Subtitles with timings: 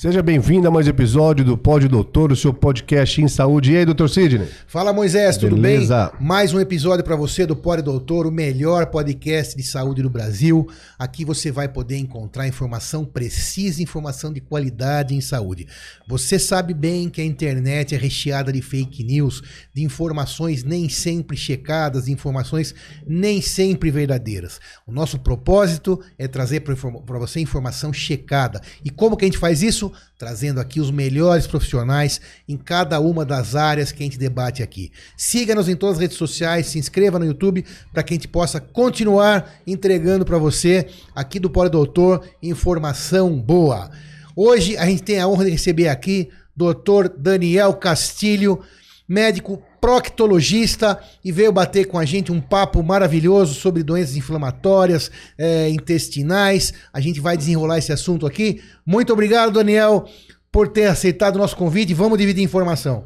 [0.00, 3.72] Seja bem-vindo a mais um episódio do Pod Doutor, o seu podcast em saúde.
[3.72, 4.48] E aí, doutor Sidney?
[4.66, 6.10] Fala, Moisés, tudo Beleza.
[6.18, 6.26] bem?
[6.26, 10.66] Mais um episódio para você do Pod Doutor, o melhor podcast de saúde do Brasil.
[10.98, 15.66] Aqui você vai poder encontrar informação precisa, informação de qualidade em saúde.
[16.08, 19.42] Você sabe bem que a internet é recheada de fake news,
[19.74, 22.74] de informações nem sempre checadas, de informações
[23.06, 24.62] nem sempre verdadeiras.
[24.86, 28.62] O nosso propósito é trazer para você informação checada.
[28.82, 29.89] E como que a gente faz isso?
[30.18, 34.92] Trazendo aqui os melhores profissionais em cada uma das áreas que a gente debate aqui.
[35.16, 38.60] Siga-nos em todas as redes sociais, se inscreva no YouTube para que a gente possa
[38.60, 43.90] continuar entregando para você aqui do Poli Doutor informação boa.
[44.36, 47.08] Hoje a gente tem a honra de receber aqui Dr.
[47.16, 48.60] Daniel Castilho,
[49.08, 55.68] médico proctologista e veio bater com a gente um papo maravilhoso sobre doenças inflamatórias é,
[55.70, 56.72] intestinais.
[56.92, 58.60] A gente vai desenrolar esse assunto aqui.
[58.84, 60.06] Muito obrigado, Daniel,
[60.52, 61.94] por ter aceitado o nosso convite.
[61.94, 63.04] Vamos dividir informação.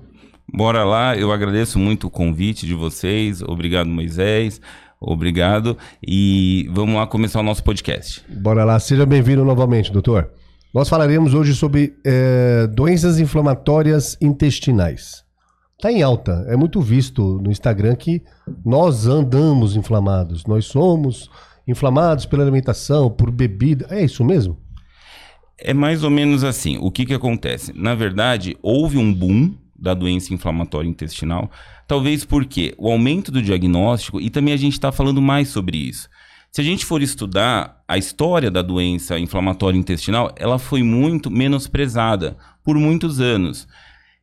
[0.52, 3.40] Bora lá, eu agradeço muito o convite de vocês.
[3.42, 4.60] Obrigado, Moisés.
[5.00, 5.76] Obrigado.
[6.06, 8.22] E vamos lá começar o nosso podcast.
[8.28, 10.30] Bora lá, seja bem-vindo novamente, doutor.
[10.72, 15.23] Nós falaremos hoje sobre é, doenças inflamatórias intestinais.
[15.76, 16.44] Está em alta.
[16.48, 18.22] É muito visto no Instagram que
[18.64, 20.44] nós andamos inflamados.
[20.46, 21.30] Nós somos
[21.66, 23.86] inflamados pela alimentação, por bebida.
[23.90, 24.58] É isso mesmo?
[25.58, 26.78] É mais ou menos assim.
[26.80, 27.72] O que, que acontece?
[27.74, 31.50] Na verdade, houve um boom da doença inflamatória intestinal,
[31.86, 36.08] talvez porque o aumento do diagnóstico, e também a gente está falando mais sobre isso.
[36.50, 42.36] Se a gente for estudar a história da doença inflamatória intestinal, ela foi muito menosprezada
[42.62, 43.66] por muitos anos.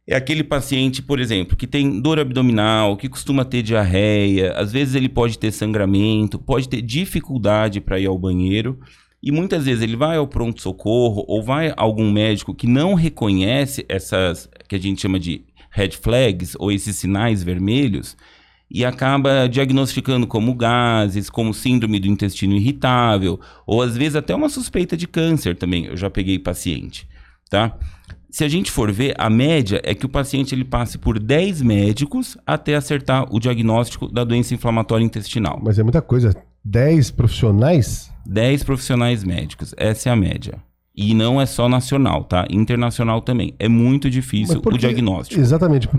[0.08, 4.96] É aquele paciente, por exemplo, que tem dor abdominal, que costuma ter diarreia, às vezes
[4.96, 8.80] ele pode ter sangramento, pode ter dificuldade para ir ao banheiro.
[9.24, 13.86] E muitas vezes ele vai ao pronto-socorro ou vai a algum médico que não reconhece
[13.88, 18.18] essas que a gente chama de red flags ou esses sinais vermelhos
[18.74, 24.48] e acaba diagnosticando como gases, como síndrome do intestino irritável, ou às vezes até uma
[24.48, 25.86] suspeita de câncer também.
[25.86, 27.08] Eu já peguei paciente,
[27.50, 27.78] tá?
[28.32, 31.62] Se a gente for ver, a média é que o paciente ele passe por 10
[31.62, 35.60] médicos até acertar o diagnóstico da doença inflamatória intestinal.
[35.62, 36.34] Mas é muita coisa.
[36.64, 38.10] 10 profissionais?
[38.26, 39.76] 10 profissionais médicos.
[39.76, 40.64] Essa é a média.
[40.96, 42.48] E não é só nacional, tá?
[42.50, 43.54] Internacional também.
[43.60, 45.40] É muito difícil o diagnóstico.
[45.40, 45.90] Exatamente.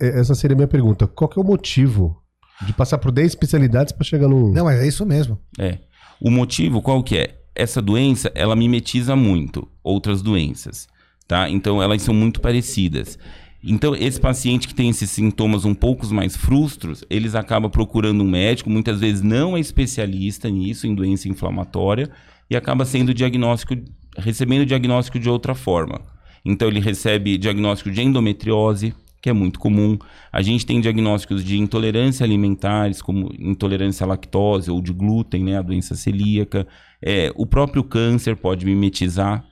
[0.00, 1.08] Essa seria a minha pergunta.
[1.08, 2.16] Qual que é o motivo
[2.64, 4.52] de passar por 10 especialidades para chegar no...
[4.52, 5.36] Não, mas é isso mesmo.
[5.58, 5.78] É.
[6.20, 7.40] O motivo qual que é?
[7.54, 10.86] Essa doença, ela mimetiza muito outras doenças
[11.26, 11.48] tá?
[11.48, 13.18] Então elas são muito parecidas.
[13.64, 18.28] Então, esse paciente que tem esses sintomas um pouco mais frustros, eles acabam procurando um
[18.28, 22.10] médico, muitas vezes não é especialista nisso, em doença inflamatória,
[22.50, 23.76] e acaba sendo diagnóstico,
[24.18, 26.00] recebendo diagnóstico de outra forma.
[26.44, 29.96] Então, ele recebe diagnóstico de endometriose, que é muito comum.
[30.32, 35.56] A gente tem diagnósticos de intolerância alimentares, como intolerância à lactose ou de glúten, né,
[35.56, 36.66] a doença celíaca.
[37.00, 39.44] É, o próprio câncer pode mimetizar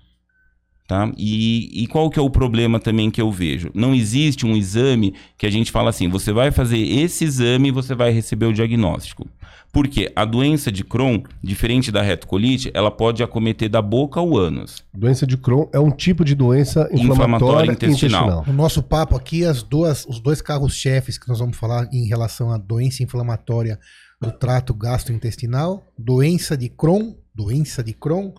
[0.91, 1.09] Tá?
[1.17, 3.71] E, e, qual que é o problema também que eu vejo?
[3.73, 7.71] Não existe um exame que a gente fala assim, você vai fazer esse exame e
[7.71, 9.25] você vai receber o diagnóstico.
[9.73, 14.83] Porque a doença de Crohn, diferente da retocolite, ela pode acometer da boca ao ânus.
[14.93, 18.23] Doença de Crohn é um tipo de doença inflamatória, inflamatória intestinal.
[18.25, 18.45] intestinal.
[18.49, 22.51] No nosso papo aqui, as duas, os dois carros-chefes que nós vamos falar em relação
[22.51, 23.79] à doença inflamatória
[24.21, 28.33] do trato gastrointestinal, doença de Crohn, doença de Crohn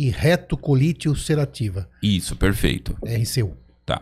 [0.00, 1.86] e retocolite ulcerativa.
[2.02, 2.96] Isso, perfeito.
[3.04, 3.54] RCU.
[3.84, 4.00] Tá.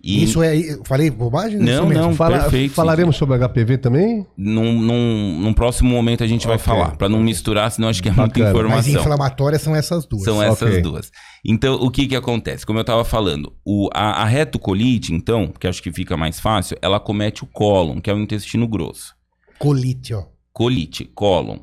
[0.00, 0.22] E...
[0.22, 0.54] Isso é.
[0.84, 1.58] Falei bobagem?
[1.58, 2.74] Não, não, Fala, perfeito.
[2.74, 4.24] Falaremos sobre HPV também?
[4.36, 6.56] Num, num, num, próximo momento a gente okay.
[6.56, 8.76] vai falar, para não misturar, senão acho que é muita informação.
[8.76, 10.22] Mas inflamatórias são essas duas.
[10.22, 10.80] São essas okay.
[10.80, 11.10] duas.
[11.44, 12.64] Então, o que que acontece?
[12.64, 16.76] Como eu estava falando, o, a, a retocolite, então, que acho que fica mais fácil,
[16.80, 19.12] ela comete o cólon, que é o intestino grosso.
[19.58, 20.22] Colite, ó.
[20.52, 21.58] Colite, cólon,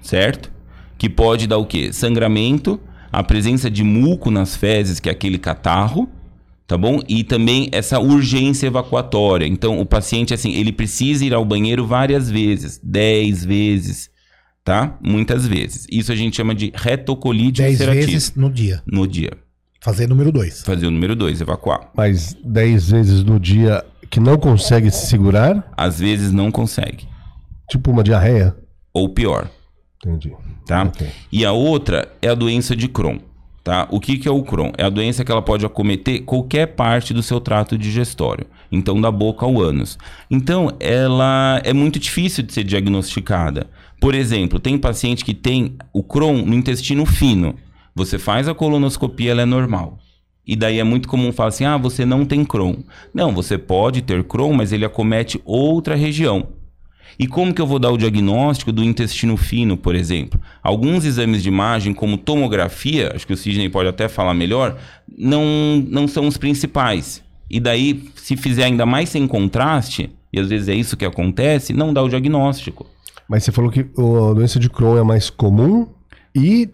[0.00, 0.52] certo?
[0.96, 1.92] Que pode dar o quê?
[1.92, 2.80] Sangramento
[3.18, 6.08] a presença de muco nas fezes, que é aquele catarro,
[6.66, 7.00] tá bom?
[7.08, 9.46] E também essa urgência evacuatória.
[9.46, 14.10] Então, o paciente, assim, ele precisa ir ao banheiro várias vezes, 10 vezes,
[14.64, 14.98] tá?
[15.02, 15.86] Muitas vezes.
[15.90, 18.82] Isso a gente chama de retocolite 10 vezes no dia.
[18.86, 19.30] No dia.
[19.80, 20.62] Fazer número 2.
[20.62, 21.90] Fazer o número 2, evacuar.
[21.94, 25.72] Mas 10 vezes no dia que não consegue se segurar?
[25.76, 27.06] Às vezes não consegue.
[27.68, 28.56] Tipo uma diarreia?
[28.92, 29.50] Ou pior.
[30.04, 30.32] Entendi.
[30.66, 30.84] Tá?
[30.84, 31.08] Okay.
[31.32, 33.18] E a outra é a doença de Crohn.
[33.62, 33.88] Tá?
[33.90, 34.72] O que, que é o Crohn?
[34.76, 38.46] É a doença que ela pode acometer qualquer parte do seu trato digestório.
[38.70, 39.98] Então, da boca ao ânus.
[40.30, 43.66] Então, ela é muito difícil de ser diagnosticada.
[43.98, 47.54] Por exemplo, tem paciente que tem o Crohn no intestino fino.
[47.94, 49.98] Você faz a colonoscopia, ela é normal.
[50.46, 52.82] E daí é muito comum falar assim: ah, você não tem Crohn.
[53.14, 56.48] Não, você pode ter Crohn, mas ele acomete outra região.
[57.18, 60.40] E como que eu vou dar o diagnóstico do intestino fino, por exemplo?
[60.62, 64.76] Alguns exames de imagem, como tomografia, acho que o Sidney pode até falar melhor,
[65.16, 67.22] não, não são os principais.
[67.50, 71.72] E daí, se fizer ainda mais sem contraste, e às vezes é isso que acontece,
[71.72, 72.86] não dá o diagnóstico.
[73.28, 75.86] Mas você falou que a doença de Crohn é mais comum
[76.34, 76.68] e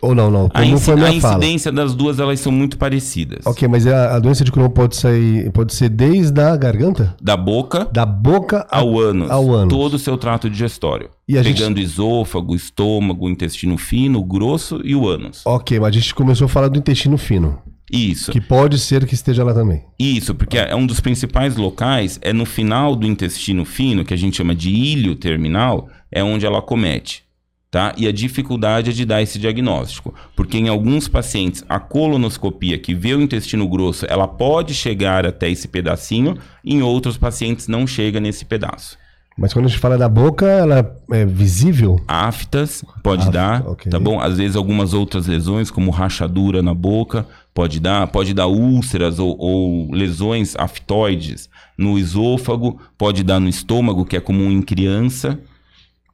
[0.00, 0.48] ou não, não.
[0.54, 3.44] A, inci a incidência das duas elas são muito parecidas.
[3.44, 7.16] Ok, mas a, a, doença de Crohn pode sair, pode ser desde a garganta?
[7.20, 7.84] Da boca.
[7.92, 9.28] Da boca ao ânus.
[9.28, 9.74] Ao ânus.
[9.74, 11.10] Todo o seu trato digestório.
[11.26, 11.90] E pegando gente...
[11.90, 15.42] esôfago, estômago, intestino fino, grosso e o ânus.
[15.44, 17.58] Ok, mas a gente começou a falar do intestino fino.
[17.90, 18.30] Isso.
[18.30, 19.82] Que pode ser que esteja lá também.
[19.98, 24.16] Isso, porque é um dos principais locais, é no final do intestino fino, que a
[24.16, 27.27] gente chama de ilho terminal, é onde ela comete
[27.70, 27.94] tá?
[27.96, 32.94] E a dificuldade é de dar esse diagnóstico, porque em alguns pacientes a colonoscopia que
[32.94, 38.20] vê o intestino grosso, ela pode chegar até esse pedacinho, em outros pacientes não chega
[38.20, 38.98] nesse pedaço.
[39.38, 42.00] Mas quando a gente fala da boca, ela é visível?
[42.08, 43.90] Aftas pode Afta, dar, okay.
[43.90, 44.20] tá bom?
[44.20, 47.24] Às vezes algumas outras lesões, como rachadura na boca,
[47.54, 51.48] pode dar, pode dar úlceras ou, ou lesões aftoides
[51.78, 55.38] no esôfago, pode dar no estômago, que é comum em criança,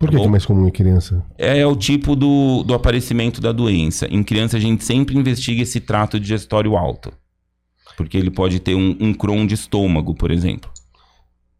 [0.04, 1.24] por que, que, é mais comum em criança?
[1.38, 4.06] É, é, o tipo do, do aparecimento da doença.
[4.10, 7.12] Em criança, a gente sempre investiga esse trato digestório alto.
[7.96, 10.70] Porque ele pode ter um, um Crohn de estômago, por exemplo.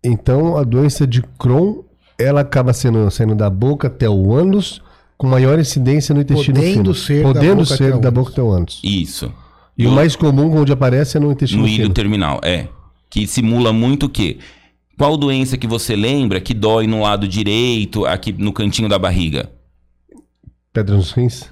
[0.03, 1.83] Então, a doença de Crohn,
[2.19, 4.83] ela acaba sendo, saindo da boca até o ânus,
[5.17, 6.95] com maior incidência no intestino Podendo fino.
[6.95, 8.81] Ser Podendo da ser da boca até o ânus.
[8.83, 9.33] Isso.
[9.77, 11.79] E, e o mais comum, onde aparece, é no intestino no fino.
[11.79, 12.69] No ilho terminal, é.
[13.09, 14.39] Que simula muito o quê?
[14.97, 19.51] Qual doença que você lembra que dói no lado direito, aqui no cantinho da barriga?
[20.73, 21.45] Pedra nos rins?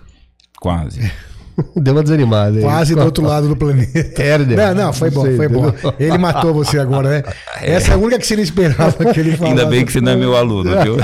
[0.60, 1.00] Quase.
[1.76, 2.56] Deu uma desanimada.
[2.56, 2.62] Aí.
[2.62, 4.22] Quase do outro lado do planeta.
[4.22, 4.56] Herder.
[4.56, 5.72] Não, não, foi bom, foi bom.
[5.98, 7.22] Ele matou você agora, né?
[7.60, 7.74] É.
[7.74, 9.44] Essa é a única que você não esperava que ele falasse.
[9.60, 10.96] Ainda bem que você não é meu aluno, viu?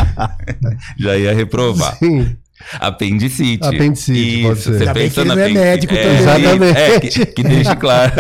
[0.99, 1.96] Já ia reprovar.
[1.99, 2.37] Sim.
[2.81, 3.66] Apendicite.
[3.66, 4.78] Apendicite, Isso, pode ser.
[4.78, 6.19] Você pensa na não é médico é, também.
[6.19, 6.78] Exatamente.
[6.78, 8.12] É, que, que deixe claro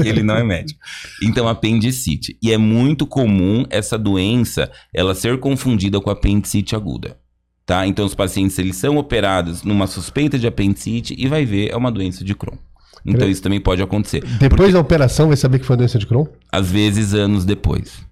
[0.00, 0.80] que ele não é médico.
[1.22, 2.36] Então, apendicite.
[2.42, 7.16] E é muito comum essa doença ela ser confundida com apendicite aguda.
[7.64, 7.86] Tá?
[7.86, 11.90] Então, os pacientes eles são operados numa suspeita de apendicite e vai ver é uma
[11.90, 12.56] doença de Crohn.
[13.04, 14.20] Então, isso também pode acontecer.
[14.20, 16.26] Depois porque, da operação, vai saber que foi doença de Crohn?
[16.50, 18.04] Às vezes, anos depois.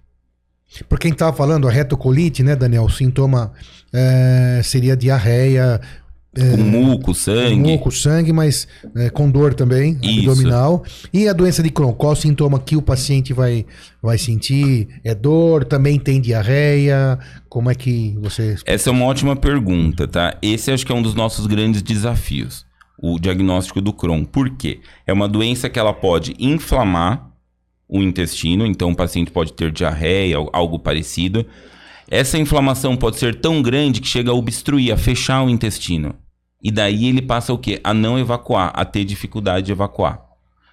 [0.83, 2.83] Por quem estava falando, a retocolite, né, Daniel?
[2.83, 3.53] O sintoma
[3.93, 5.79] é, seria diarreia.
[6.37, 7.55] É, com muco, sangue.
[7.55, 8.67] Muco, sangue, mas
[8.97, 10.29] é, com dor também, Isso.
[10.29, 10.83] abdominal.
[11.13, 13.65] E a doença de Crohn, qual sintoma que o paciente vai,
[14.01, 14.89] vai sentir?
[15.01, 15.63] É dor?
[15.63, 17.17] Também tem diarreia?
[17.47, 18.55] Como é que você.
[18.65, 20.37] Essa é uma ótima pergunta, tá?
[20.41, 22.65] Esse acho que é um dos nossos grandes desafios.
[22.97, 24.25] O diagnóstico do Crohn.
[24.25, 24.81] Por quê?
[25.07, 27.34] É uma doença que ela pode inflamar
[27.87, 31.45] o intestino, então o paciente pode ter diarreia, algo parecido.
[32.09, 36.15] Essa inflamação pode ser tão grande que chega a obstruir, a fechar o intestino.
[36.63, 37.79] E daí ele passa o quê?
[37.83, 40.23] A não evacuar, a ter dificuldade de evacuar.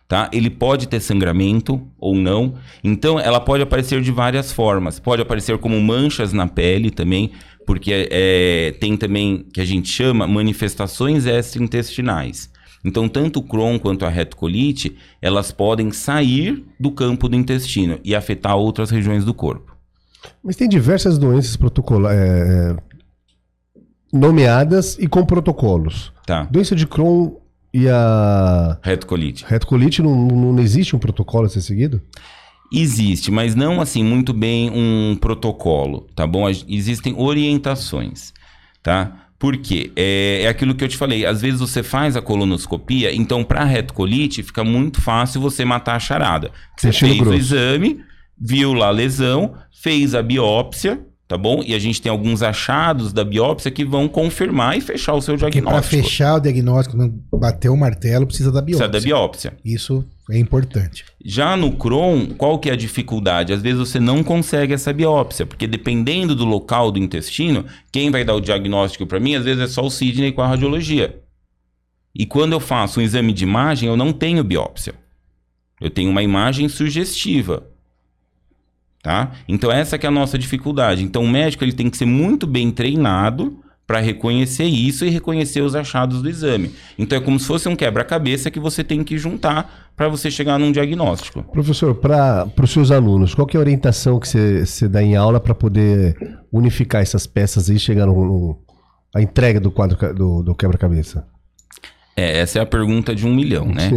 [0.09, 0.29] Tá?
[0.33, 2.55] Ele pode ter sangramento ou não.
[2.85, 5.01] Então ela pode aparecer de várias formas.
[5.01, 7.33] Pode aparecer como manchas na pele também,
[7.67, 12.52] porque é, tem também que a gente chama manifestações extraintestinais.
[12.85, 18.15] Então, tanto o Crohn quanto a retocolite, elas podem sair do campo do intestino e
[18.15, 19.77] afetar outras regiões do corpo.
[20.43, 22.77] Mas tem diversas doenças protocolares é, é,
[24.13, 26.13] nomeadas e com protocolos.
[26.27, 26.45] Tá.
[26.45, 27.37] Doença de Crohn
[27.73, 29.45] e a retocolite.
[29.47, 32.03] Retocolite não, não existe um protocolo a ser seguido?
[32.73, 36.49] Existe, mas não assim muito bem um protocolo, tá bom?
[36.49, 38.33] Existem orientações,
[38.83, 39.29] tá?
[39.43, 39.91] Por quê?
[39.97, 41.27] É, é aquilo que eu te falei.
[41.27, 45.99] Às vezes você faz a colonoscopia, então para retocolite fica muito fácil você matar a
[45.99, 46.53] charada.
[46.79, 47.31] Você fez grosso.
[47.31, 47.99] o exame,
[48.41, 51.61] viu lá a lesão, fez a biópsia, tá bom?
[51.67, 55.37] E a gente tem alguns achados da biópsia que vão confirmar e fechar o seu
[55.37, 55.73] diagnóstico.
[55.73, 56.97] Para fechar o diagnóstico,
[57.33, 58.89] bater o martelo, precisa da biópsia.
[58.89, 59.57] Precisa da biópsia.
[59.65, 61.05] Isso é importante.
[61.23, 63.53] Já no Crohn, qual que é a dificuldade?
[63.53, 68.25] Às vezes você não consegue essa biópsia, porque dependendo do local do intestino, quem vai
[68.25, 71.23] dar o diagnóstico para mim, às vezes é só o Sidney com a radiologia.
[72.15, 74.95] E quando eu faço um exame de imagem, eu não tenho biópsia.
[75.79, 77.67] Eu tenho uma imagem sugestiva.
[79.03, 79.33] Tá?
[79.47, 81.03] Então essa que é a nossa dificuldade.
[81.03, 83.62] Então o médico ele tem que ser muito bem treinado
[83.93, 86.71] para reconhecer isso e reconhecer os achados do exame.
[86.99, 90.59] Então é como se fosse um quebra-cabeça que você tem que juntar para você chegar
[90.59, 91.43] num diagnóstico.
[91.43, 95.55] Professor, para os seus alunos, qual é a orientação que você dá em aula para
[95.55, 96.17] poder
[96.51, 98.59] unificar essas peças e chegar no, no,
[99.15, 101.27] a entrega do quadro do, do quebra-cabeça?
[102.17, 103.91] É, essa é a pergunta de um milhão, né?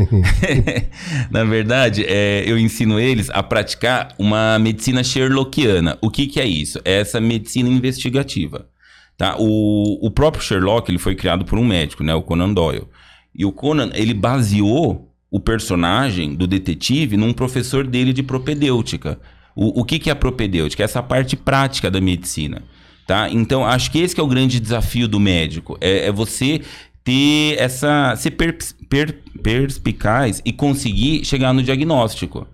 [1.32, 5.98] Na verdade, é, eu ensino eles a praticar uma medicina sherlockiana.
[6.02, 6.82] O que, que é isso?
[6.84, 8.68] É essa medicina investigativa.
[9.18, 9.36] Tá?
[9.40, 12.14] O, o próprio Sherlock ele foi criado por um médico, né?
[12.14, 12.88] o Conan Doyle.
[13.34, 19.20] E o Conan ele baseou o personagem do detetive num professor dele de propedêutica.
[19.56, 20.84] O, o que, que é a propedêutica?
[20.84, 22.64] É essa parte prática da medicina.
[23.08, 23.30] Tá?
[23.30, 25.78] Então, acho que esse que é o grande desafio do médico.
[25.80, 26.62] É, é você
[27.04, 28.16] ter essa.
[28.18, 28.58] ser per,
[28.90, 32.48] per, perspicaz e conseguir chegar no diagnóstico.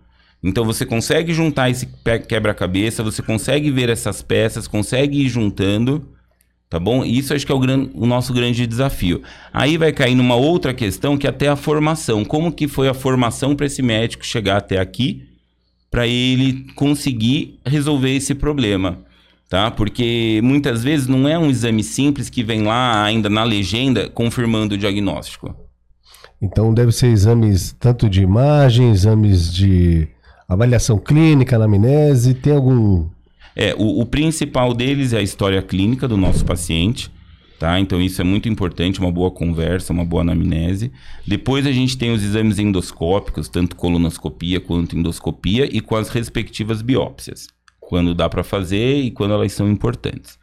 [0.43, 1.87] Então você consegue juntar esse
[2.27, 6.09] quebra-cabeça, você consegue ver essas peças, consegue ir juntando,
[6.71, 7.03] tá bom?
[7.03, 9.21] Isso acho que é o, gran, o nosso grande desafio.
[9.51, 12.23] Aí vai cair numa outra questão que é até a formação.
[12.25, 15.27] Como que foi a formação para esse médico chegar até aqui,
[15.91, 19.03] para ele conseguir resolver esse problema?
[19.51, 19.69] tá?
[19.69, 24.75] Porque muitas vezes não é um exame simples que vem lá ainda na legenda confirmando
[24.75, 25.53] o diagnóstico.
[26.41, 30.07] Então deve ser exames tanto de imagem, exames de
[30.47, 33.09] avaliação clínica, anamnese, tem algum...
[33.55, 37.12] É, o, o principal deles é a história clínica do nosso paciente,
[37.60, 37.79] tá?
[37.79, 40.91] Então isso é muito importante, uma boa conversa, uma boa anamnese.
[41.27, 46.81] Depois a gente tem os exames endoscópicos, tanto colonoscopia quanto endoscopia e com as respectivas
[46.81, 47.48] biópsias
[47.91, 50.39] quando dá para fazer e quando elas são importantes.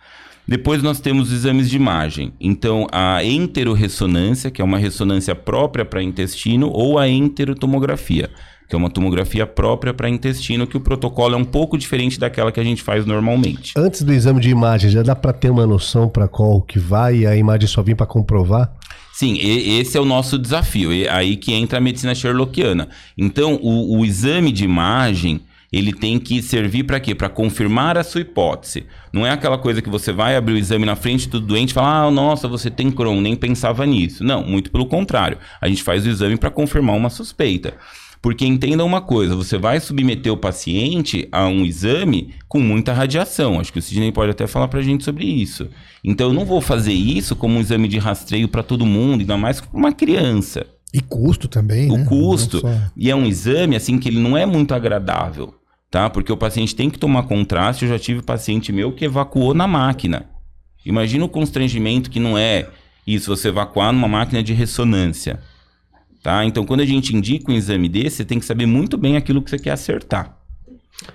[0.46, 2.34] Depois nós temos os exames de imagem.
[2.38, 8.28] Então, a enteroressonância, que é uma ressonância própria para intestino, ou a enterotomografia,
[8.68, 12.52] que é uma tomografia própria para intestino, que o protocolo é um pouco diferente daquela
[12.52, 13.72] que a gente faz normalmente.
[13.76, 17.18] Antes do exame de imagem, já dá para ter uma noção para qual que vai
[17.18, 18.70] e a imagem só vem para comprovar?
[19.14, 20.92] Sim, esse é o nosso desafio.
[20.92, 22.88] É aí que entra a medicina sherlockiana.
[23.16, 25.40] Então, o, o exame de imagem
[25.72, 27.14] ele tem que servir para quê?
[27.14, 28.86] Para confirmar a sua hipótese.
[29.12, 31.74] Não é aquela coisa que você vai abrir o exame na frente do doente e
[31.74, 34.24] falar, ah, nossa, você tem Crohn, nem pensava nisso.
[34.24, 35.38] Não, muito pelo contrário.
[35.60, 37.74] A gente faz o exame para confirmar uma suspeita.
[38.20, 43.60] Porque entenda uma coisa, você vai submeter o paciente a um exame com muita radiação.
[43.60, 45.68] Acho que o Sidney pode até falar para a gente sobre isso.
[46.02, 49.36] Então eu não vou fazer isso como um exame de rastreio para todo mundo, ainda
[49.36, 50.66] mais para uma criança.
[50.92, 52.04] E custo também, o né?
[52.06, 52.60] custo.
[52.60, 52.68] Só...
[52.96, 55.54] E é um exame, assim, que ele não é muito agradável
[55.90, 56.10] tá?
[56.10, 57.84] Porque o paciente tem que tomar contraste.
[57.84, 60.26] Eu já tive paciente meu que evacuou na máquina.
[60.84, 62.68] Imagina o constrangimento que não é
[63.06, 65.40] isso, você evacuar numa máquina de ressonância.
[66.22, 66.44] Tá?
[66.44, 69.42] Então, quando a gente indica um exame desse, você tem que saber muito bem aquilo
[69.42, 70.36] que você quer acertar.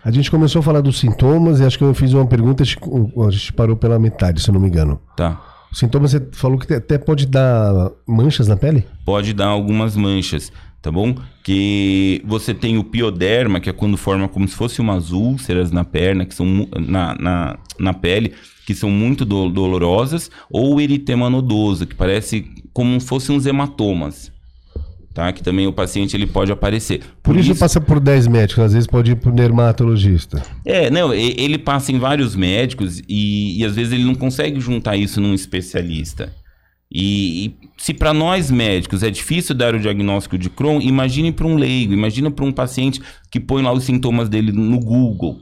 [0.03, 3.29] A gente começou a falar dos sintomas e acho que eu fiz uma pergunta, a
[3.29, 5.00] gente parou pela metade, se eu não me engano.
[5.15, 5.41] Tá.
[5.72, 8.86] Os sintomas você falou que até pode dar manchas na pele?
[9.05, 10.51] Pode dar algumas manchas
[10.83, 11.15] tá bom?
[11.41, 15.86] Que você tem o pioderma, que é quando forma como se fosse umas úlceras na
[15.86, 18.33] perna, que são na, na, na pele,
[18.67, 23.45] que são muito do, dolorosas, ou o eritema nodoso, que parece como se fossem uns
[23.45, 24.29] hematomas.
[25.13, 25.32] Tá?
[25.32, 27.00] Que também o paciente ele pode aparecer.
[27.22, 30.41] Por, por isso, isso, passa por 10 médicos, às vezes pode ir para o dermatologista.
[30.65, 34.98] É, não, ele passa em vários médicos e, e às vezes ele não consegue juntar
[34.98, 36.34] isso num especialista.
[36.91, 41.48] E, e se para nós médicos é difícil dar o diagnóstico de Crohn, imagine para
[41.48, 43.01] um leigo, imagine para um paciente
[43.32, 45.41] que põe lá os sintomas dele no Google.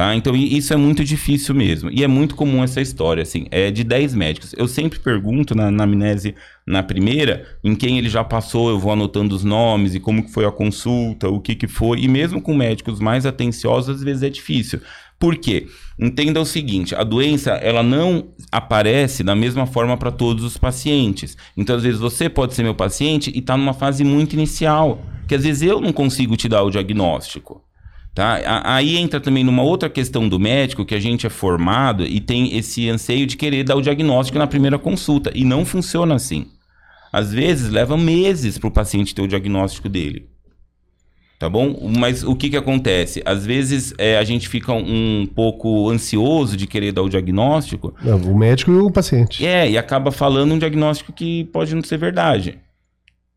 [0.00, 0.16] Tá?
[0.16, 1.90] Então isso é muito difícil mesmo.
[1.92, 4.54] E é muito comum essa história, assim, é de 10 médicos.
[4.56, 6.34] Eu sempre pergunto na, na amnese
[6.66, 10.32] na primeira, em quem ele já passou, eu vou anotando os nomes e como que
[10.32, 12.00] foi a consulta, o que que foi.
[12.00, 14.80] E mesmo com médicos mais atenciosos, às vezes é difícil.
[15.18, 15.66] Por quê?
[15.98, 21.36] Entenda o seguinte, a doença ela não aparece da mesma forma para todos os pacientes.
[21.54, 25.34] Então, às vezes, você pode ser meu paciente e está numa fase muito inicial, que
[25.34, 27.62] às vezes eu não consigo te dar o diagnóstico.
[28.14, 28.40] Tá?
[28.64, 32.56] Aí entra também numa outra questão do médico, que a gente é formado e tem
[32.56, 35.30] esse anseio de querer dar o diagnóstico na primeira consulta.
[35.34, 36.46] E não funciona assim.
[37.12, 40.28] Às vezes leva meses para o paciente ter o diagnóstico dele
[41.40, 41.90] tá bom?
[41.98, 43.22] Mas o que que acontece?
[43.24, 47.94] Às vezes é, a gente fica um, pouco ansioso de querer dar o diagnóstico.
[48.04, 49.44] o médico e o paciente.
[49.44, 52.58] É, e acaba falando um diagnóstico que pode não ser verdade.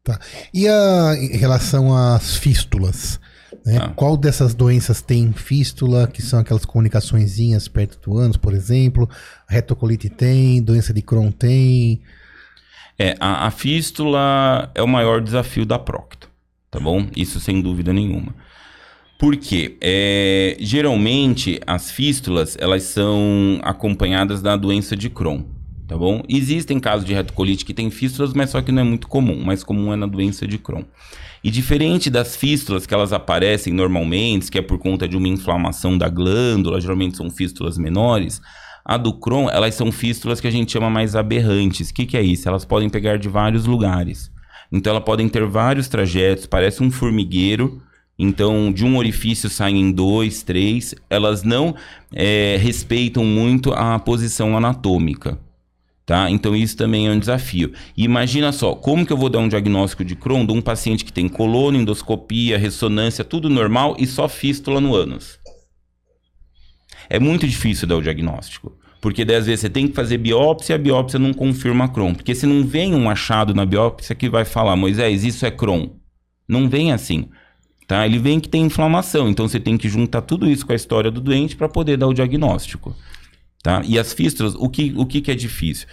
[0.04, 0.20] Tá.
[0.54, 3.22] E a, em relação às fístulas?
[3.66, 3.78] Né?
[3.82, 3.90] Ah.
[3.96, 9.10] Qual dessas doenças tem fístula, que são aquelas comunicaçõezinhas perto do ânus, por exemplo?
[9.48, 12.02] Retocolite tem, doença de Crohn tem?
[12.98, 16.34] É, a, a fístula é o maior desafio da prócta
[16.74, 17.06] tá bom?
[17.16, 18.34] Isso sem dúvida nenhuma.
[19.20, 25.44] Porque é, geralmente as fístulas elas são acompanhadas da doença de Crohn,
[25.88, 26.24] tá bom?
[26.28, 29.44] Existem casos de retocolite que tem fístulas, mas só que não é muito comum.
[29.44, 30.84] Mais comum é na doença de Crohn.
[31.44, 35.98] E diferente das fístulas que elas aparecem normalmente, que é por conta de uma inflamação
[35.98, 38.42] da glândula, geralmente são fístulas menores,
[38.86, 41.90] a do Crohn, elas são fístulas que a gente chama mais aberrantes.
[41.90, 42.48] O que, que é isso?
[42.48, 44.32] Elas podem pegar de vários lugares.
[44.72, 47.82] Então, elas podem ter vários trajetos, parece um formigueiro.
[48.20, 50.94] Então, de um orifício saem dois, três.
[51.10, 51.76] Elas não
[52.14, 55.40] é, respeitam muito a posição anatômica.
[56.06, 56.30] Tá?
[56.30, 57.72] Então isso também é um desafio.
[57.96, 61.06] E imagina só, como que eu vou dar um diagnóstico de Crohn de um paciente
[61.06, 65.40] que tem colônia, endoscopia, ressonância, tudo normal e só fístula no ânus?
[67.10, 68.78] É muito difícil dar o diagnóstico.
[69.00, 72.14] Porque daí, às vezes você tem que fazer biópsia e a biópsia não confirma Crohn.
[72.14, 75.90] Porque se não vem um achado na biópsia que vai falar, Moisés, isso é Crohn.
[76.48, 77.30] Não vem assim.
[77.86, 78.06] Tá?
[78.06, 79.30] Ele vem que tem inflamação.
[79.30, 82.08] Então você tem que juntar tudo isso com a história do doente para poder dar
[82.08, 82.96] o diagnóstico.
[83.64, 83.82] Tá?
[83.86, 85.88] E as fístulas, o que, o que, que é difícil?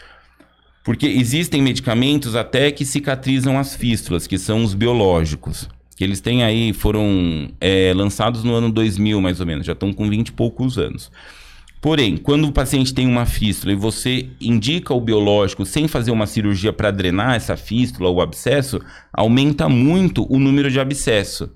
[0.82, 5.68] Porque existem medicamentos até que cicatrizam as fístulas, que são os biológicos.
[5.96, 9.92] Que eles têm aí, foram é, lançados no ano 2000, mais ou menos, já estão
[9.92, 11.12] com 20 e poucos anos.
[11.80, 16.26] Porém, quando o paciente tem uma fístula e você indica o biológico sem fazer uma
[16.26, 18.80] cirurgia para drenar essa fístula ou abscesso,
[19.12, 21.50] aumenta muito o número de abscesso.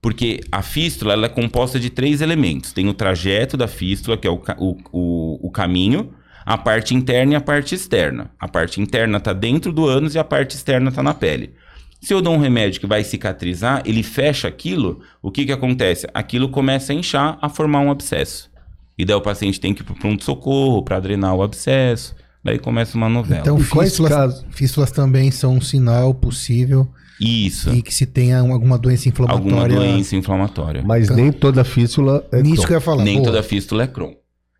[0.00, 2.72] Porque a fístula ela é composta de três elementos.
[2.72, 6.12] Tem o trajeto da fístula, que é o, o, o, o caminho,
[6.46, 8.30] a parte interna e a parte externa.
[8.38, 11.52] A parte interna está dentro do ânus e a parte externa está na pele.
[12.00, 16.06] Se eu dou um remédio que vai cicatrizar, ele fecha aquilo, o que, que acontece?
[16.14, 18.48] Aquilo começa a inchar, a formar um abscesso.
[18.96, 22.14] E daí o paciente tem que ir para o pronto-socorro para drenar o abscesso.
[22.42, 23.40] Daí começa uma novela.
[23.40, 24.44] Então, fístulas, casos?
[24.50, 26.88] fístulas também são um sinal possível
[27.20, 27.74] Isso.
[27.74, 29.52] e que se tenha alguma doença inflamatória.
[29.52, 30.82] Alguma doença inflamatória.
[30.84, 33.04] Mas nem toda fístula é Nisso que eu ia falar.
[33.04, 34.14] Nem Boa, toda fístula é Crohn.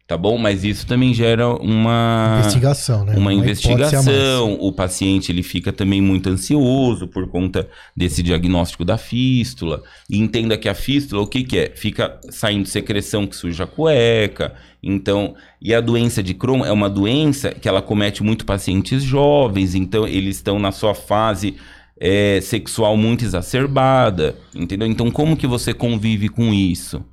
[0.09, 0.39] Tá bom?
[0.39, 3.15] Mas isso também gera uma investigação, né?
[3.15, 3.87] uma hipótese a mais.
[3.91, 4.55] investigação.
[4.59, 9.83] O paciente ele fica também muito ansioso por conta desse diagnóstico da fístula.
[10.09, 11.73] E entenda que a fístula, o que, que é?
[11.77, 14.55] Fica saindo secreção que suja a cueca.
[14.83, 19.75] Então, e a doença de Crohn é uma doença que ela comete muito pacientes jovens.
[19.75, 21.57] Então, eles estão na sua fase
[22.01, 24.37] é, sexual muito exacerbada.
[24.55, 24.87] Entendeu?
[24.89, 27.05] Então, como que você convive com isso?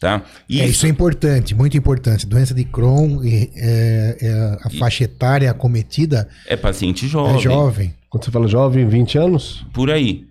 [0.00, 0.22] Tá?
[0.50, 2.26] É, isso é importante, muito importante.
[2.26, 7.36] Doença de Crohn, e, é, é, a faixa etária acometida é paciente jovem.
[7.36, 7.94] é jovem.
[8.08, 10.26] Quando você fala jovem, 20 anos, Por aí.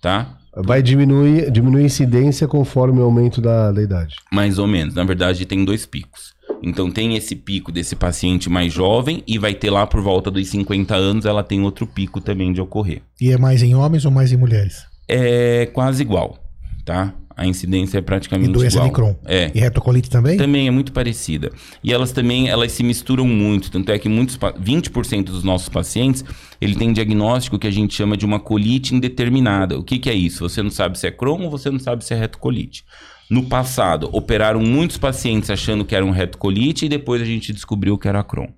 [0.00, 0.38] Tá?
[0.54, 4.16] vai diminuir, diminuir a incidência conforme o aumento da, da idade.
[4.32, 4.94] Mais ou menos.
[4.94, 6.34] Na verdade, tem dois picos.
[6.62, 10.46] Então, tem esse pico desse paciente mais jovem e vai ter lá por volta dos
[10.48, 13.02] 50 anos, ela tem outro pico também de ocorrer.
[13.20, 14.84] E é mais em homens ou mais em mulheres?
[15.06, 16.38] É quase igual,
[16.84, 17.14] tá?
[17.36, 18.88] A incidência é E praticamente doença igual.
[18.88, 19.14] de Crohn.
[19.24, 19.48] É.
[19.54, 20.36] E retocolite também?
[20.36, 21.52] Também é muito parecida.
[21.84, 23.70] E elas também, elas se misturam muito.
[23.70, 26.24] Tanto é que muitos, pa- 20% dos nossos pacientes,
[26.60, 29.78] ele tem diagnóstico que a gente chama de uma colite indeterminada.
[29.78, 30.48] O que, que é isso?
[30.48, 32.84] Você não sabe se é Crohn ou você não sabe se é retocolite.
[33.30, 37.98] No passado, operaram muitos pacientes achando que era um retocolite e depois a gente descobriu
[37.98, 38.48] que era Crohn.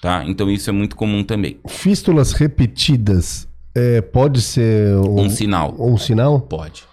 [0.00, 0.24] Tá?
[0.26, 1.58] Então isso é muito comum também.
[1.66, 5.74] Fístulas repetidas é, pode ser um, Um sinal.
[5.78, 6.40] um sinal?
[6.40, 6.84] Pode.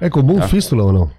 [0.00, 0.48] É comum Tá.
[0.48, 1.10] fístula ou não?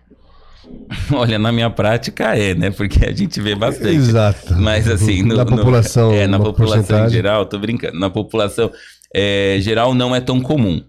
[1.13, 2.71] Olha, na minha prática é, né?
[2.71, 3.95] Porque a gente vê bastante.
[3.95, 4.55] Exato.
[4.55, 7.99] Mas assim, no, Na no- população, é, na população geral, tô brincando.
[7.99, 8.71] Na população
[9.13, 10.81] é, geral não é tão comum,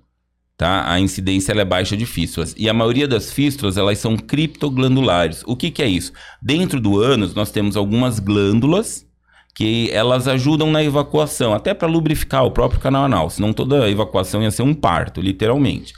[0.56, 0.90] tá?
[0.90, 2.54] A incidência é baixa de fístulas.
[2.56, 5.42] E a maioria das fístulas, elas são criptoglandulares.
[5.46, 6.12] O que que é isso?
[6.40, 9.06] Dentro do ânus, nós temos algumas glândulas
[9.54, 14.42] que elas ajudam na evacuação, até para lubrificar o próprio canal anal, senão toda evacuação
[14.42, 15.94] ia ser um parto, literalmente.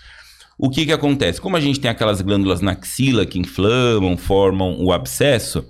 [0.56, 1.40] O que que acontece?
[1.40, 5.64] Como a gente tem aquelas glândulas na axila que inflamam, formam o abscesso,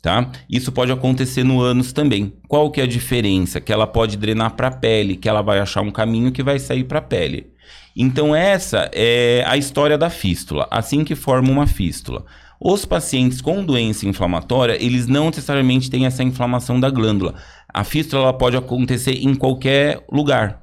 [0.00, 0.30] tá?
[0.48, 2.32] Isso pode acontecer no ânus também.
[2.48, 3.60] Qual que é a diferença?
[3.60, 6.58] Que ela pode drenar para a pele, que ela vai achar um caminho que vai
[6.58, 7.53] sair para a pele.
[7.96, 12.24] Então essa é a história da fístula, assim que forma uma fístula.
[12.60, 17.34] Os pacientes com doença inflamatória, eles não necessariamente têm essa inflamação da glândula.
[17.72, 20.62] A fístula pode acontecer em qualquer lugar.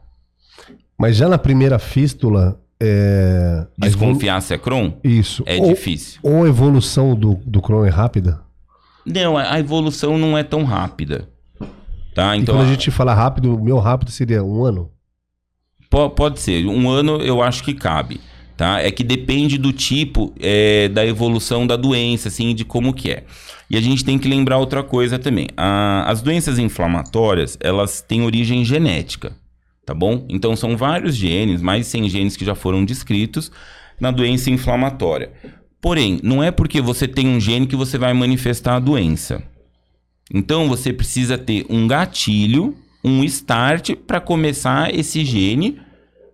[0.97, 5.43] Mas já na primeira fístula, é, evolu- Desconfiar se é Crohn Isso.
[5.45, 6.19] é ou, difícil.
[6.23, 8.41] ou a evolução do, do Crohn é rápida?
[9.05, 11.27] Não, a evolução não é tão rápida.
[12.13, 12.35] Tá?
[12.35, 14.89] e Então, quando a a- gente fala rápido, o meu rápido seria um ano?
[15.91, 16.65] Po- pode ser.
[16.65, 18.19] Um ano eu acho que cabe.
[18.57, 18.79] Tá?
[18.79, 23.23] É que depende do tipo é, da evolução da doença, assim, de como que é.
[23.69, 25.47] E a gente tem que lembrar outra coisa também.
[25.57, 29.35] A- as doenças inflamatórias, elas têm origem genética,
[29.83, 30.25] tá bom?
[30.29, 33.51] Então são vários genes, mais de 100 genes que já foram descritos
[33.99, 35.31] na doença inflamatória.
[35.81, 39.41] Porém, não é porque você tem um gene que você vai manifestar a doença.
[40.31, 45.79] Então você precisa ter um gatilho, um start para começar esse gene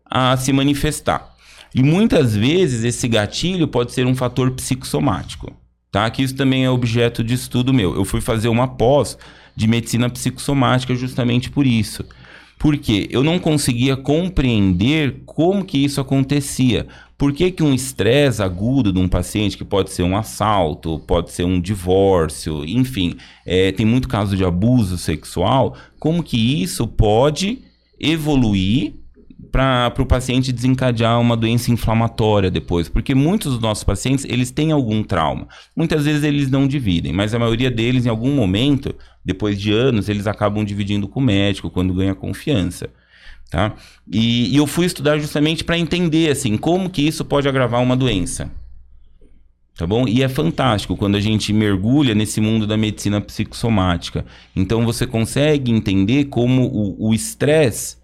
[0.05, 1.35] a se manifestar.
[1.73, 5.53] E muitas vezes esse gatilho pode ser um fator psicossomático,
[5.91, 6.09] tá?
[6.09, 7.95] Que isso também é objeto de estudo meu.
[7.95, 9.17] Eu fui fazer uma pós
[9.55, 12.05] de medicina psicossomática justamente por isso.
[12.57, 16.87] Porque eu não conseguia compreender como que isso acontecia.
[17.17, 21.31] Por que, que um estresse agudo de um paciente, que pode ser um assalto, pode
[21.31, 23.15] ser um divórcio, enfim,
[23.45, 27.59] é, tem muito caso de abuso sexual, como que isso pode
[27.99, 28.93] evoluir
[29.51, 34.71] para o paciente desencadear uma doença inflamatória depois, porque muitos dos nossos pacientes eles têm
[34.71, 35.47] algum trauma.
[35.75, 38.93] Muitas vezes eles não dividem, mas a maioria deles em algum momento,
[39.27, 42.89] depois de anos, eles acabam dividindo com o médico quando ganha confiança.
[43.51, 43.75] Tá?
[44.09, 47.97] E, e eu fui estudar justamente para entender assim como que isso pode agravar uma
[47.97, 48.49] doença.
[49.75, 50.07] Tá bom?
[50.07, 54.25] E é fantástico quando a gente mergulha nesse mundo da medicina psicossomática.
[54.55, 57.97] Então você consegue entender como o estresse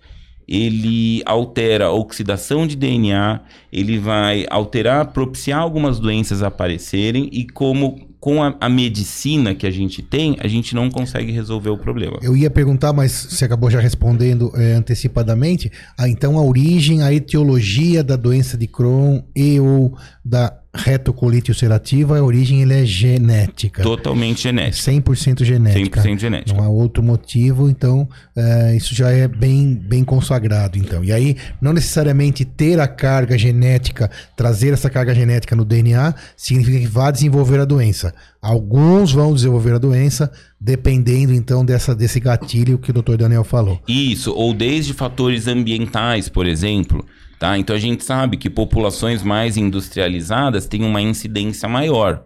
[0.46, 3.40] ele altera a oxidação de DNA,
[3.72, 9.70] ele vai alterar, propiciar algumas doenças aparecerem e como com a, a, medicina que a
[9.70, 12.20] gente tem, a gente não consegue resolver o problema.
[12.22, 15.70] Eu ia perguntar, mas você acabou já respondendo é, antecipadamente.
[15.98, 22.18] Ah, então, a origem, a etiologia da doença de Crohn e ou da retocolite ulcerativa,
[22.18, 23.84] a origem ele é genética.
[23.84, 24.92] Totalmente genética.
[24.92, 26.02] 100% genética.
[26.02, 26.58] 100% genética.
[26.58, 30.78] Não há outro motivo, então é, isso já é bem, bem consagrado.
[30.78, 31.04] então.
[31.04, 36.80] E aí, não necessariamente ter a carga genética, trazer essa carga genética no DNA, significa
[36.80, 38.14] que vai desenvolver a doença.
[38.42, 40.32] Alguns vão desenvolver a doença,
[40.64, 43.18] dependendo então dessa, desse gatilho que o Dr.
[43.18, 43.82] Daniel falou.
[43.86, 47.06] Isso, ou desde fatores ambientais, por exemplo.
[47.38, 47.58] Tá?
[47.58, 52.24] Então a gente sabe que populações mais industrializadas têm uma incidência maior.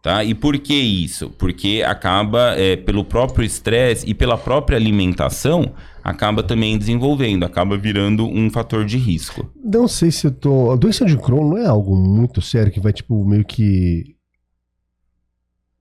[0.00, 0.22] Tá?
[0.22, 1.28] E por que isso?
[1.30, 5.72] Porque acaba, é, pelo próprio estresse e pela própria alimentação,
[6.04, 9.50] acaba também desenvolvendo, acaba virando um fator de risco.
[9.64, 10.70] Não sei se eu tô.
[10.70, 14.15] A doença de Crohn não é algo muito sério que vai, tipo, meio que.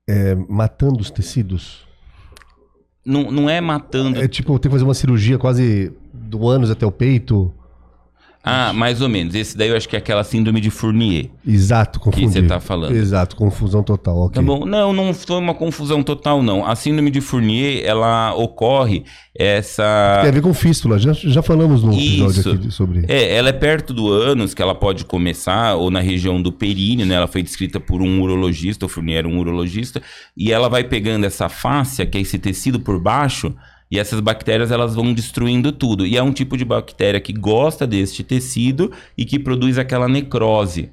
[0.07, 1.85] É, matando os tecidos?
[3.05, 4.19] Não, não é matando.
[4.19, 7.53] É tipo, tem que fazer uma cirurgia quase do ânus até o peito.
[8.45, 9.33] Ah, mais ou menos.
[9.33, 11.31] Esse daí eu acho que é aquela síndrome de Fournier.
[11.45, 12.27] Exato, confundi.
[12.27, 12.95] Que você tá falando.
[12.95, 14.35] Exato, confusão total, ok.
[14.35, 14.65] Tá bom.
[14.65, 16.63] Não, não foi uma confusão total, não.
[16.63, 19.03] A síndrome de Fournier, ela ocorre
[19.35, 20.19] essa...
[20.21, 22.51] Tem a ver com fístula, já, já falamos no episódio Isso.
[22.51, 23.05] aqui sobre...
[23.07, 27.05] É, ela é perto do ânus, que ela pode começar, ou na região do períneo,
[27.05, 27.15] né?
[27.15, 30.03] Ela foi descrita por um urologista, o Fournier era um urologista,
[30.37, 33.55] e ela vai pegando essa fáscia, que é esse tecido por baixo
[33.89, 36.05] e essas bactérias elas vão destruindo tudo.
[36.05, 40.89] E é um tipo de bactéria que gosta deste tecido e que produz aquela necrose.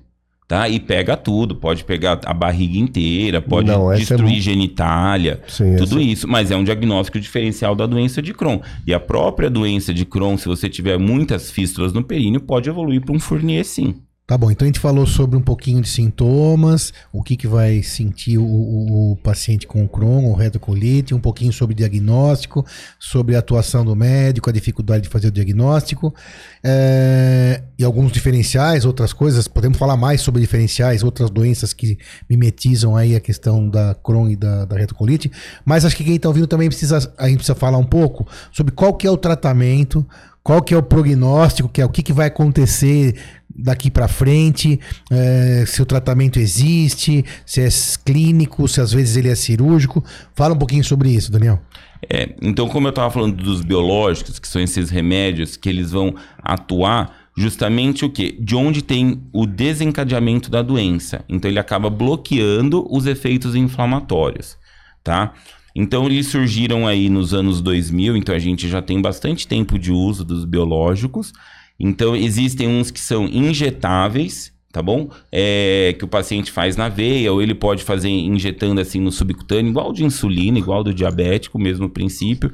[0.47, 0.69] Tá?
[0.69, 4.41] E pega tudo, pode pegar a barriga inteira, pode Não, é destruir é...
[4.41, 6.03] genitália, Sim, tudo essa...
[6.03, 6.29] isso.
[6.29, 8.61] Mas é um diagnóstico diferencial da doença de Crohn.
[8.87, 13.01] E a própria doença de Crohn, se você tiver muitas fístulas no períneo, pode evoluir
[13.01, 13.95] para um Fournier sim.
[14.25, 17.83] Tá bom, então a gente falou sobre um pouquinho de sintomas, o que, que vai
[17.83, 22.65] sentir o, o, o paciente com Crohn ou retocolite, um pouquinho sobre diagnóstico,
[23.01, 26.15] sobre a atuação do médico, a dificuldade de fazer o diagnóstico,
[26.63, 29.49] é, e alguns diferenciais, outras coisas.
[29.49, 31.99] Podemos falar mais sobre diferenciais, outras doenças que
[32.31, 35.33] mimetizam aí a questão da Crohn e da, da retocolite,
[35.65, 38.73] mas acho que quem está ouvindo também precisa, a gente precisa falar um pouco sobre
[38.73, 40.07] qual que é o tratamento,
[40.43, 43.15] qual que é o prognóstico, que é o que, que vai acontecer
[43.55, 47.69] daqui para frente, é, se o tratamento existe, se é
[48.05, 50.03] clínico, se às vezes ele é cirúrgico.
[50.35, 51.61] Fala um pouquinho sobre isso, Daniel.
[52.09, 56.15] É, então, como eu estava falando dos biológicos, que são esses remédios que eles vão
[56.43, 58.33] atuar justamente o que?
[58.41, 61.25] De onde tem o desencadeamento da doença.
[61.29, 64.57] Então, ele acaba bloqueando os efeitos inflamatórios,
[65.05, 65.33] tá?
[65.75, 69.91] Então eles surgiram aí nos anos 2000, então a gente já tem bastante tempo de
[69.91, 71.33] uso dos biológicos.
[71.81, 75.11] Então existem uns que são injetáveis, tá bom?
[75.31, 79.71] É, que o paciente faz na veia, ou ele pode fazer injetando assim no subcutâneo,
[79.71, 82.53] igual de insulina, igual do diabético, mesmo princípio.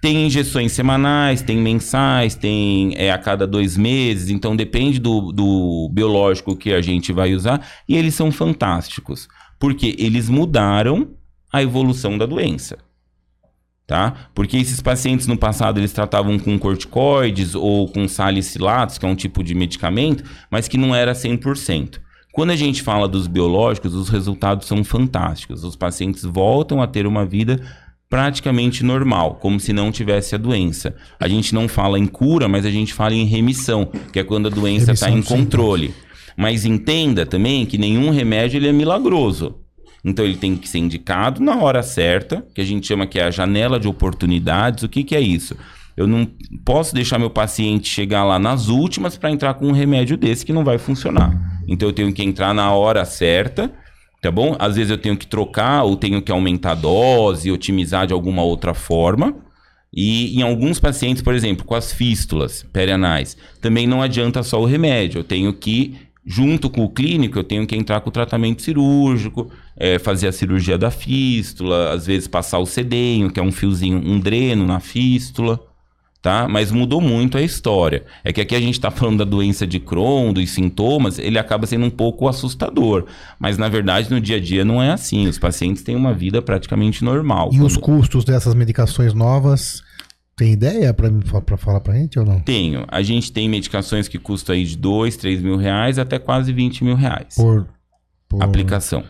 [0.00, 5.88] Tem injeções semanais, tem mensais, tem é, a cada dois meses, então depende do, do
[5.92, 7.64] biológico que a gente vai usar.
[7.88, 9.28] E eles são fantásticos,
[9.60, 11.10] porque eles mudaram
[11.52, 12.78] a evolução da doença.
[13.86, 14.30] Tá?
[14.34, 19.14] Porque esses pacientes no passado eles tratavam com corticoides ou com salicilatos, que é um
[19.14, 22.00] tipo de medicamento, mas que não era 100%.
[22.32, 25.64] Quando a gente fala dos biológicos, os resultados são fantásticos.
[25.64, 27.60] Os pacientes voltam a ter uma vida
[28.08, 30.94] praticamente normal, como se não tivesse a doença.
[31.20, 34.46] A gente não fala em cura, mas a gente fala em remissão, que é quando
[34.46, 35.94] a doença está em controle.
[36.36, 39.61] Mas entenda também que nenhum remédio ele é milagroso.
[40.04, 43.24] Então ele tem que ser indicado na hora certa, que a gente chama que é
[43.24, 44.82] a janela de oportunidades.
[44.82, 45.56] O que, que é isso?
[45.96, 46.26] Eu não
[46.64, 50.52] posso deixar meu paciente chegar lá nas últimas para entrar com um remédio desse que
[50.52, 51.60] não vai funcionar.
[51.68, 53.70] Então eu tenho que entrar na hora certa,
[54.20, 54.56] tá bom?
[54.58, 58.42] Às vezes eu tenho que trocar ou tenho que aumentar a dose, otimizar de alguma
[58.42, 59.34] outra forma,
[59.94, 64.64] E em alguns pacientes, por exemplo, com as fístulas perianais, também não adianta só o
[64.64, 65.18] remédio.
[65.20, 69.50] Eu tenho que, junto com o clínico, eu tenho que entrar com o tratamento cirúrgico,
[69.76, 73.98] é, fazer a cirurgia da fístula, às vezes passar o sedenho, que é um fiozinho,
[73.98, 75.60] um dreno na fístula
[76.22, 76.46] tá?
[76.48, 78.04] Mas mudou muito a história.
[78.22, 81.66] É que aqui a gente está falando da doença de Crohn, dos sintomas, ele acaba
[81.66, 83.06] sendo um pouco assustador.
[83.38, 85.26] Mas na verdade, no dia a dia não é assim.
[85.26, 87.50] Os pacientes têm uma vida praticamente normal.
[87.52, 87.66] E quando...
[87.66, 89.82] os custos dessas medicações novas?
[90.36, 92.40] Tem ideia para falar para a gente ou não?
[92.40, 92.84] Tenho.
[92.88, 96.84] A gente tem medicações que custam aí de 2, 3 mil reais até quase 20
[96.84, 97.34] mil reais.
[97.36, 97.66] Por,
[98.28, 98.42] por...
[98.42, 99.04] aplicação.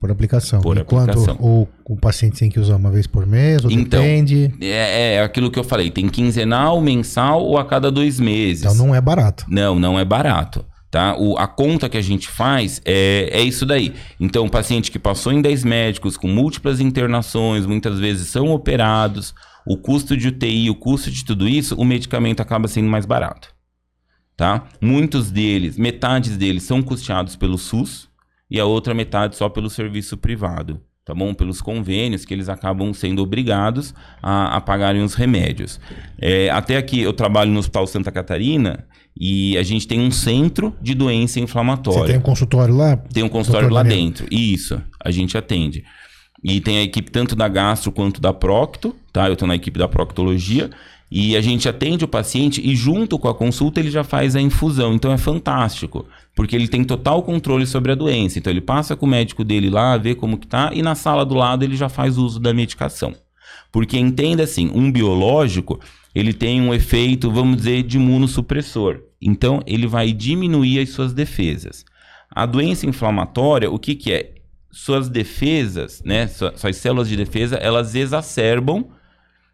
[0.00, 0.60] Por aplicação.
[0.60, 1.36] Por Enquanto aplicação.
[1.40, 4.54] O, o paciente tem que usar uma vez por mês, ou Então, depende.
[4.60, 5.90] É, é aquilo que eu falei.
[5.90, 8.62] Tem quinzenal, mensal ou a cada dois meses.
[8.62, 9.44] Então não é barato.
[9.48, 10.64] Não, não é barato.
[10.90, 11.16] Tá?
[11.18, 13.92] O, a conta que a gente faz é, é isso daí.
[14.18, 19.34] Então, o paciente que passou em 10 médicos, com múltiplas internações, muitas vezes são operados,
[19.68, 23.54] o custo de UTI, o custo de tudo isso, o medicamento acaba sendo mais barato.
[24.36, 24.68] Tá?
[24.80, 28.08] Muitos deles, metades deles são custeados pelo SUS,
[28.50, 31.34] e a outra metade só pelo serviço privado, tá bom?
[31.34, 35.78] Pelos convênios que eles acabam sendo obrigados a, a pagarem os remédios.
[36.18, 38.86] É, até aqui eu trabalho no Hospital Santa Catarina
[39.18, 42.00] e a gente tem um centro de doença inflamatória.
[42.00, 42.96] Você tem um consultório lá?
[42.96, 44.00] Tem um consultório lá Daniel?
[44.00, 44.26] dentro.
[44.30, 45.84] Isso, a gente atende.
[46.42, 49.26] E tem a equipe tanto da gastro quanto da procto, tá?
[49.26, 50.70] Eu estou na equipe da proctologia.
[51.10, 54.40] E a gente atende o paciente e junto com a consulta ele já faz a
[54.40, 54.92] infusão.
[54.92, 58.38] Então é fantástico, porque ele tem total controle sobre a doença.
[58.38, 61.24] Então ele passa com o médico dele lá, vê como que tá e na sala
[61.24, 63.14] do lado ele já faz uso da medicação.
[63.72, 65.80] Porque entenda assim, um biológico,
[66.14, 69.00] ele tem um efeito, vamos dizer, de imunossupressor.
[69.20, 71.86] Então ele vai diminuir as suas defesas.
[72.30, 74.34] A doença inflamatória, o que que é?
[74.70, 78.84] Suas defesas, né, sua- suas células de defesa, elas exacerbam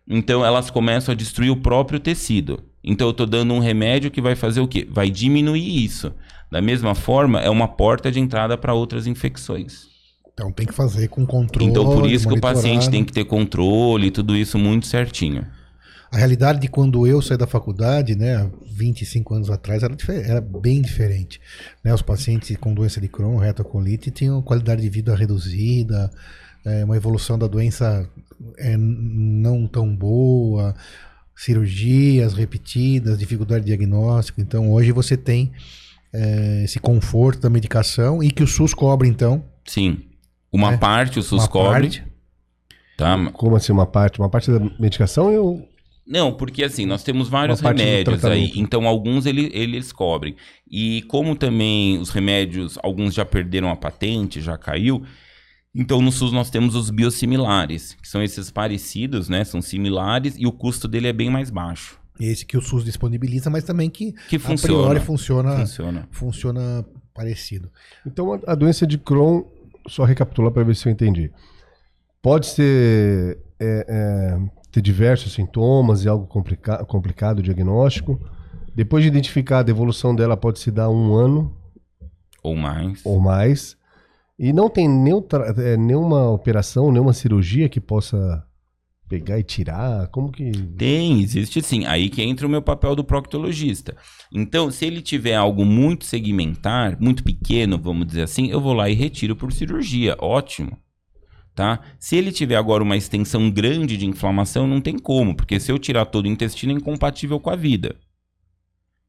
[0.06, 2.62] então elas começam a destruir o próprio tecido.
[2.82, 4.86] Então eu estou dando um remédio que vai fazer o quê?
[4.90, 6.12] Vai diminuir isso.
[6.50, 9.86] Da mesma forma, é uma porta de entrada para outras infecções.
[10.32, 11.70] Então tem que fazer com controle.
[11.70, 15.46] então por isso que o paciente tem que ter controle, tudo isso muito certinho.
[16.14, 20.40] A realidade de quando eu saí da faculdade, né, há 25 anos atrás, era, era
[20.40, 21.40] bem diferente.
[21.82, 21.92] Né?
[21.92, 26.08] Os pacientes com doença de Crohn, retocolite, tinham qualidade de vida reduzida,
[26.64, 28.08] é, uma evolução da doença
[28.58, 30.74] é, não tão boa,
[31.34, 34.40] cirurgias repetidas, dificuldade de diagnóstico.
[34.40, 35.50] Então hoje você tem
[36.12, 39.44] é, esse conforto da medicação e que o SUS cobre, então.
[39.66, 39.98] Sim.
[40.52, 42.04] Uma É, parte o SUS uma cobre, parte.
[42.96, 43.30] tá?
[43.32, 44.20] Como assim, uma parte?
[44.20, 45.68] Uma parte da medicação eu.
[46.06, 50.36] Não, porque assim, nós temos vários remédios aí, então alguns ele- eles cobrem.
[50.70, 55.02] E como também os remédios, alguns já perderam a patente, já caiu,
[55.74, 59.44] então no SUS nós temos os biosimilares, que são esses parecidos, né?
[59.44, 61.98] São similares e o custo dele é bem mais baixo.
[62.20, 64.82] Esse que o SUS disponibiliza, mas também que, Que a funciona.
[64.84, 66.08] priori funciona, Funciona.
[66.12, 67.70] funciona parecido.
[68.06, 69.42] Então a, a doença de Crohn,
[69.88, 71.30] só recapitular para ver se eu entendi.
[72.22, 74.38] Pode ser é, é,
[74.74, 78.20] ter diversos sintomas e algo complica complicado o diagnóstico.
[78.74, 81.56] Depois de identificada, a evolução dela pode se dar um ano
[82.42, 83.00] Ou mais.
[83.04, 83.76] ou mais.
[84.36, 85.24] E não tem nenhum
[85.58, 88.44] é, nenhuma operação, nenhuma cirurgia que possa
[89.08, 90.08] pegar e tirar.
[90.08, 90.50] Como que.
[90.76, 91.86] Tem, existe sim.
[91.86, 93.96] Aí que entra o meu papel do proctologista.
[94.32, 98.90] Então, se ele tiver algo muito segmentar, muito pequeno, vamos dizer assim, eu vou lá
[98.90, 100.16] e retiro por cirurgia.
[100.18, 100.76] Ótimo.
[101.54, 101.80] Tá?
[102.00, 105.78] Se ele tiver agora uma extensão grande de inflamação, não tem como, porque se eu
[105.78, 107.96] tirar todo o intestino é incompatível com a vida.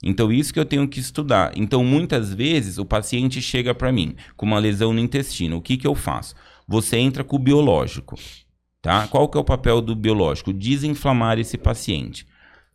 [0.04, 1.54] Então, isso que eu tenho que estudar.
[1.56, 5.58] Então, muitas vezes, o paciente chega para mim com uma lesão no intestino.
[5.58, 6.36] O que, que eu faço?
[6.68, 8.16] Você entra com o biológico.
[8.82, 9.08] Tá?
[9.08, 10.54] Qual que é o papel do biológico?
[10.54, 12.28] Desinflamar esse paciente.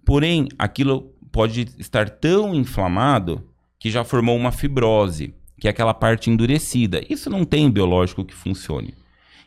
[0.05, 6.29] Porém, aquilo pode estar tão inflamado que já formou uma fibrose, que é aquela parte
[6.29, 7.01] endurecida.
[7.09, 8.95] Isso não tem biológico que funcione.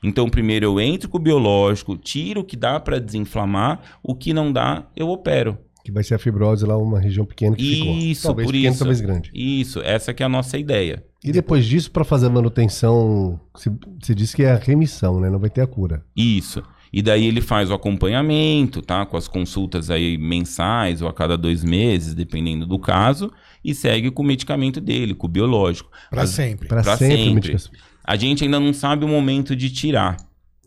[0.03, 4.33] Então, primeiro eu entro com o biológico, tiro o que dá para desinflamar, o que
[4.33, 5.57] não dá, eu opero.
[5.83, 7.93] Que vai ser a fibrose lá, uma região pequena que ficou.
[7.95, 8.79] Isso, talvez por pequena, isso.
[8.79, 9.31] talvez grande.
[9.33, 11.03] Isso, essa que é a nossa ideia.
[11.23, 15.29] E depois disso, para fazer a manutenção, se, se diz que é a remissão, né?
[15.29, 16.03] Não vai ter a cura.
[16.15, 16.61] Isso.
[16.91, 19.05] E daí ele faz o acompanhamento, tá?
[19.05, 23.31] Com as consultas aí mensais ou a cada dois meses, dependendo do caso,
[23.63, 25.89] e segue com o medicamento dele, com o biológico.
[26.09, 26.67] Para sempre.
[26.67, 27.79] Para Pra sempre, sempre.
[28.03, 30.17] A gente ainda não sabe o momento de tirar,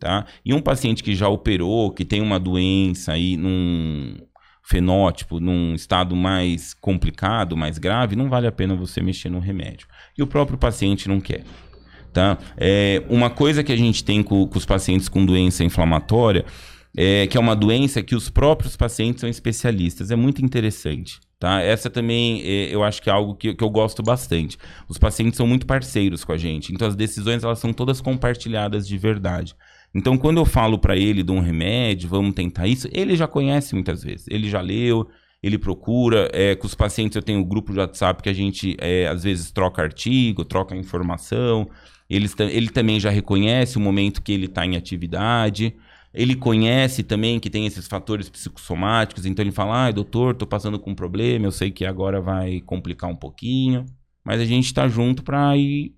[0.01, 0.27] tá?
[0.45, 4.17] E um paciente que já operou, que tem uma doença aí num
[4.63, 9.87] fenótipo, num estado mais complicado, mais grave, não vale a pena você mexer no remédio.
[10.19, 11.45] E o próprio paciente não quer.
[12.13, 12.39] Tá?
[12.57, 16.47] É, uma coisa que a gente tem com, com os pacientes com doença inflamatória
[16.97, 20.11] é, que é uma doença que os próprios pacientes são especialistas.
[20.11, 21.21] É muito interessante.
[21.39, 21.61] Tá?
[21.61, 24.57] Essa também é, eu acho que é algo que, que eu gosto bastante.
[24.89, 28.89] Os pacientes são muito parceiros com a gente, então as decisões elas são todas compartilhadas
[28.89, 29.55] de verdade.
[29.95, 33.75] Então, quando eu falo para ele de um remédio, vamos tentar isso, ele já conhece
[33.75, 34.27] muitas vezes.
[34.29, 35.09] Ele já leu,
[35.43, 36.29] ele procura.
[36.33, 39.25] É, com os pacientes, eu tenho um grupo de WhatsApp que a gente, é, às
[39.25, 41.69] vezes, troca artigo, troca informação.
[42.11, 45.75] Ele, ele também já reconhece o momento que ele está em atividade.
[46.17, 50.79] Ele conhece também que tem esses fatores psicossomáticos, então ele fala: ah, doutor, estou passando
[50.79, 53.85] com um problema, eu sei que agora vai complicar um pouquinho.
[54.25, 55.95] Mas a gente está junto para ir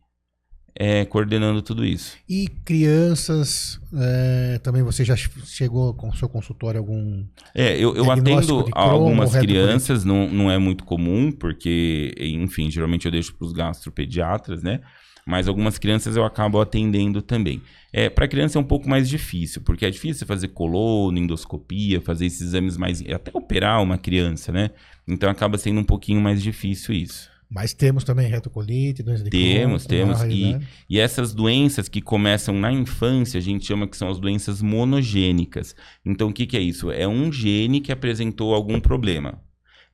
[0.78, 2.16] é, coordenando tudo isso.
[2.28, 7.24] E crianças, é, também você já chegou com o seu consultório algum.
[7.52, 13.12] É, eu, eu atendo algumas crianças, não, não é muito comum, porque, enfim, geralmente eu
[13.12, 14.80] deixo para os gastropediatras, né?
[15.28, 17.60] Mas algumas crianças eu acabo atendendo também.
[17.92, 22.24] É, para criança é um pouco mais difícil, porque é difícil fazer colono, endoscopia, fazer
[22.24, 23.02] esses exames mais.
[23.02, 24.70] até operar uma criança, né?
[25.06, 27.30] Então acaba sendo um pouquinho mais difícil isso.
[27.46, 30.22] Mas temos também retocolite, doença de Temos, temos.
[30.22, 30.56] E,
[30.88, 35.76] e essas doenças que começam na infância, a gente chama que são as doenças monogênicas.
[36.06, 36.90] Então, o que, que é isso?
[36.90, 39.38] É um gene que apresentou algum problema.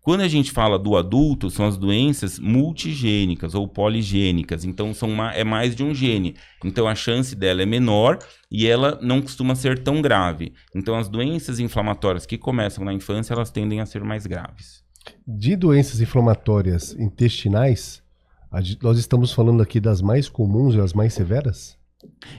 [0.04, 4.62] Quando a gente fala do adulto, são as doenças multigênicas ou poligênicas.
[4.62, 6.36] Então, são uma, é mais de um gene.
[6.62, 8.18] Então, a chance dela é menor
[8.50, 10.52] e ela não costuma ser tão grave.
[10.76, 14.84] Então, as doenças inflamatórias que começam na infância, elas tendem a ser mais graves.
[15.26, 18.02] De doenças inflamatórias intestinais,
[18.82, 21.78] nós estamos falando aqui das mais comuns e as mais severas?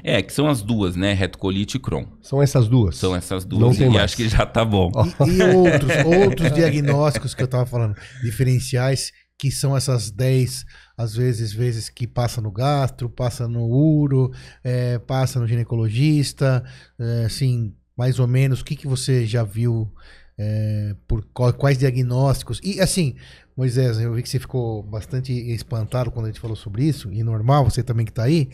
[0.04, 1.14] É, que são as duas, né?
[1.14, 2.06] Retocolite e Crohn.
[2.22, 2.98] São essas duas?
[2.98, 3.62] São essas duas.
[3.62, 4.06] Não tem e mais.
[4.06, 4.92] acho que já tá bom.
[5.28, 10.66] E, e outros, outros diagnósticos que eu tava falando, diferenciais, que são essas 10,
[10.98, 14.32] às vezes, vezes que passa no gastro, passa no uro,
[14.64, 16.64] é, passa no ginecologista,
[17.00, 19.92] é, assim, mais ou menos, o que, que você já viu
[20.38, 22.60] é, por quais diagnósticos.
[22.64, 23.16] E assim,
[23.56, 27.24] Moisés, eu vi que você ficou bastante espantado quando a gente falou sobre isso, e
[27.24, 28.50] normal, você também que está aí,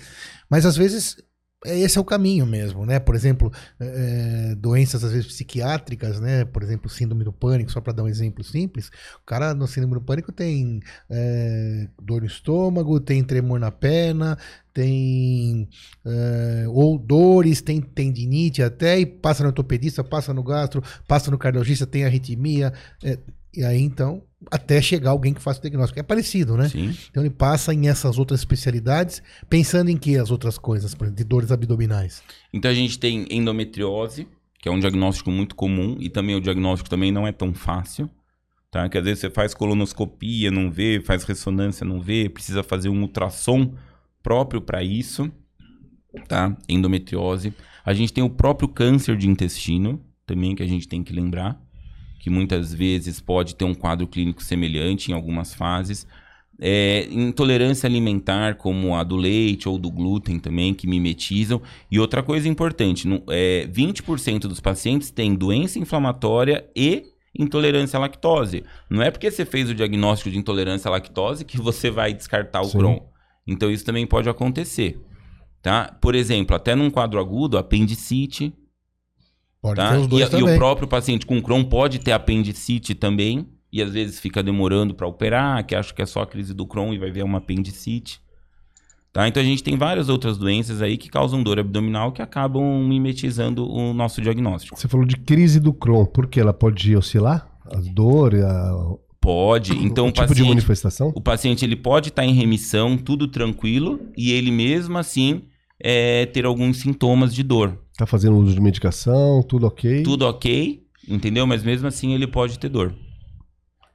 [0.50, 1.18] mas às vezes
[1.64, 3.00] é, esse é o caminho mesmo, né?
[3.00, 6.44] Por exemplo, é, doenças às vezes psiquiátricas, né?
[6.44, 8.90] Por exemplo, síndrome do pânico, só para dar um exemplo simples.
[9.22, 14.38] O cara no síndrome do pânico tem é, dor no estômago, tem tremor na perna,
[14.74, 15.70] tem
[16.04, 21.38] é, ou dores, tem tendinite até, e passa no ortopedista, passa no gastro, passa no
[21.38, 22.74] cardiologista, tem arritmia.
[23.54, 26.00] E aí, então, até chegar alguém que faça o diagnóstico.
[26.00, 26.70] É parecido, né?
[26.70, 26.96] Sim.
[27.10, 31.18] Então ele passa em essas outras especialidades, pensando em que as outras coisas, por exemplo,
[31.18, 32.24] de dores abdominais.
[32.54, 34.28] Então a gente tem endometriose,
[34.60, 38.10] que é um diagnóstico muito comum, e também o diagnóstico também não é tão fácil.
[38.72, 38.88] Tá?
[38.88, 43.02] Que às vezes você faz colonoscopia, não vê, faz ressonância, não vê, precisa fazer um
[43.02, 43.76] ultrassom
[44.24, 45.30] próprio para isso.
[46.28, 46.56] Tá?
[46.70, 47.54] Endometriose.
[47.84, 51.62] A gente tem o próprio câncer de intestino, também que a gente tem que lembrar
[52.22, 56.06] que muitas vezes pode ter um quadro clínico semelhante em algumas fases.
[56.60, 61.60] É, intolerância alimentar, como a do leite ou do glúten também, que mimetizam.
[61.90, 67.06] E outra coisa importante: no, é, 20% dos pacientes têm doença inflamatória e
[67.36, 68.64] intolerância à lactose.
[68.88, 72.62] Não é porque você fez o diagnóstico de intolerância à lactose que você vai descartar
[72.62, 72.78] o Sim.
[72.78, 73.00] Crohn.
[73.48, 75.02] Então isso também pode acontecer.
[75.60, 75.98] Tá?
[76.00, 78.54] Por exemplo, até num quadro agudo, apendicite,
[79.62, 79.92] Pode tá?
[79.92, 80.50] ter os dois e, também.
[80.50, 84.94] e o próprio paciente com Crohn pode ter apendicite também, e às vezes fica demorando
[84.94, 87.38] para operar, que acha que é só a crise do Crohn e vai ver uma
[87.38, 88.20] apendicite.
[89.14, 89.28] Tá?
[89.28, 93.70] Então a gente tem várias outras doenças aí que causam dor abdominal que acabam mimetizando
[93.70, 94.80] o nosso diagnóstico.
[94.80, 97.48] Você falou de crise do Crohn, porque ela pode oscilar?
[97.66, 98.96] A dor, a...
[99.20, 99.74] Pode.
[99.74, 101.12] Então o, o tipo paciente, de manifestação?
[101.16, 105.44] O paciente ele pode estar tá em remissão, tudo tranquilo, e ele mesmo assim
[105.80, 107.78] é, ter alguns sintomas de dor.
[107.98, 110.04] Tá fazendo uso de medicação, tudo ok?
[110.04, 111.46] Tudo ok, entendeu?
[111.46, 112.94] Mas mesmo assim ele pode ter dor.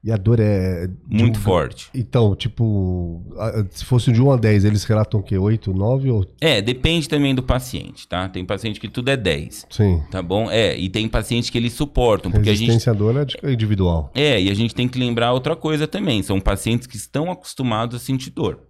[0.06, 0.88] E a dor é.
[1.10, 1.42] Muito um...
[1.42, 1.90] forte.
[1.92, 3.24] Então, tipo,
[3.70, 5.36] se fosse de 1 a 10, eles relatam o quê?
[5.36, 6.24] 8, 9 ou.
[6.40, 8.28] É, depende também do paciente, tá?
[8.28, 9.66] Tem paciente que tudo é 10.
[9.68, 10.00] Sim.
[10.08, 10.48] Tá bom?
[10.48, 12.30] É, e tem paciente que eles suportam.
[12.30, 13.02] Porque Resistência a gente...
[13.02, 14.12] dor é individual.
[14.14, 16.22] É, e a gente tem que lembrar outra coisa também.
[16.22, 18.60] São pacientes que estão acostumados a sentir dor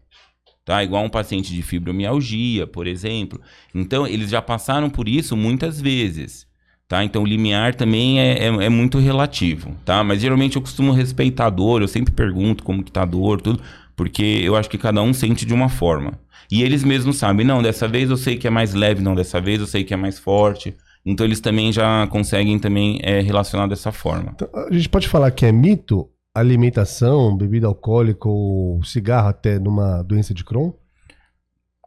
[0.66, 0.82] tá?
[0.82, 3.40] Igual um paciente de fibromialgia, por exemplo.
[3.72, 6.44] Então, eles já passaram por isso muitas vezes,
[6.88, 7.04] tá?
[7.04, 10.02] Então, o limiar também é, é, é, muito relativo, tá?
[10.02, 13.40] Mas geralmente eu costumo respeitar a dor, eu sempre pergunto como que tá a dor,
[13.40, 13.62] tudo,
[13.94, 16.18] porque eu acho que cada um sente de uma forma.
[16.50, 19.40] E eles mesmos sabem, não, dessa vez eu sei que é mais leve, não, dessa
[19.40, 20.74] vez eu sei que é mais forte.
[21.04, 24.32] Então eles também já conseguem também é, relacionar dessa forma.
[24.34, 26.08] Então, a gente pode falar que é mito
[26.38, 30.72] alimentação, bebida alcoólica ou cigarro até numa doença de Crohn?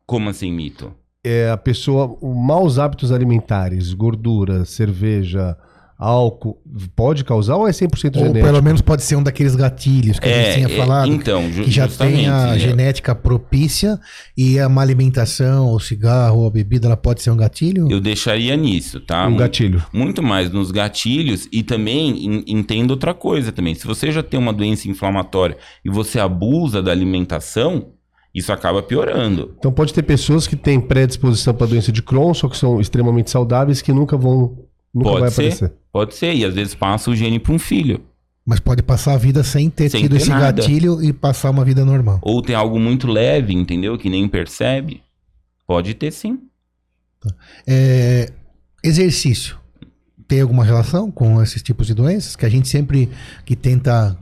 [0.06, 0.94] Como assim, mito?
[1.24, 5.58] é, a pessoa, maus hábitos alimentares, gordura, cerveja,
[6.02, 6.58] álcool,
[6.96, 8.46] pode causar ou é 100% Ou genético?
[8.46, 11.12] pelo menos pode ser um daqueles gatilhos que a É, gente tinha é, falado.
[11.12, 12.60] então, ju- que já justamente, tem a né?
[12.60, 14.00] genética propícia
[14.38, 17.88] e a má alimentação, o cigarro, ou a bebida, ela pode ser um gatilho?
[17.92, 19.28] Eu deixaria nisso, tá?
[19.28, 19.84] Um gatilho.
[19.92, 23.76] Muito mais nos gatilhos e também en- entenda outra coisa também.
[23.76, 27.90] Se você já tem uma doença inflamatória e você abusa da alimentação,
[28.34, 29.54] isso acaba piorando.
[29.60, 33.30] Então pode ter pessoas que têm predisposição para doença de Crohn, só que são extremamente
[33.30, 34.60] saudáveis, que nunca vão,
[34.94, 35.42] nunca Pode vai ser.
[35.42, 35.74] aparecer.
[35.92, 38.02] Pode ser, e às vezes passa o gene para um filho.
[38.46, 40.52] Mas pode passar a vida sem ter Sem tido ter esse nada.
[40.62, 42.20] gatilho e passar uma vida normal.
[42.24, 43.98] Ou tem algo muito leve, entendeu?
[43.98, 45.04] Que nem percebe.
[45.68, 46.40] Pode ter sim.
[47.68, 48.32] É,
[48.84, 49.58] exercício.
[50.28, 52.36] Tem alguma relação com esses tipos de doenças?
[52.36, 53.10] Que a gente sempre
[53.46, 54.18] que tenta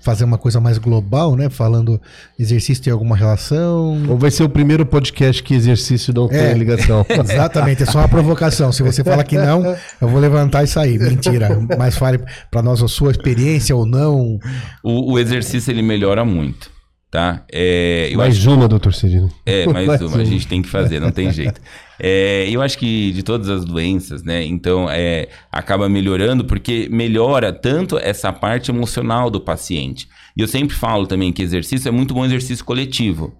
[0.00, 1.50] fazer uma coisa mais global, né?
[1.50, 2.00] Falando
[2.38, 4.02] exercício tem alguma relação?
[4.08, 6.48] Ou vai ser o primeiro podcast que exercício não É.
[6.50, 7.04] tem ligação.
[7.08, 8.72] Exatamente, é só uma provocação.
[8.72, 10.98] Se você fala que não, eu vou levantar e sair.
[10.98, 11.58] Mentira.
[11.78, 12.20] Mas fale
[12.50, 14.38] para nós a sua experiência ou não.
[14.82, 16.70] O, o exercício ele melhora muito,
[17.14, 17.44] tá?
[17.52, 19.30] É, eu Mais acho, uma, doutor Cirino.
[19.46, 20.24] é, mais mais uma, a uma.
[20.24, 21.60] gente tem que fazer, não tem jeito.
[22.00, 24.44] É, eu acho que de todas as doenças, né?
[24.44, 30.08] Então, é, acaba melhorando porque melhora tanto essa parte emocional do paciente.
[30.36, 33.32] E eu sempre falo também que exercício é muito bom exercício coletivo.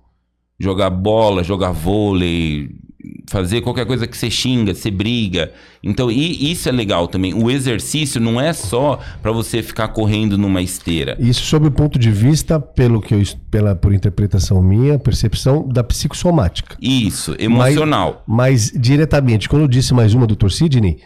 [0.58, 2.70] Jogar bola, jogar vôlei,
[3.28, 5.52] fazer qualquer coisa que você xinga, você briga.
[5.82, 7.34] Então, e isso é legal também.
[7.34, 11.16] O exercício não é só para você ficar correndo numa esteira.
[11.18, 15.82] Isso sob o ponto de vista, pelo que eu, pela, por interpretação minha, percepção da
[15.82, 16.76] psicossomática.
[16.80, 18.22] Isso, emocional.
[18.26, 20.98] Mas diretamente, quando eu disse mais uma, doutor Sidney,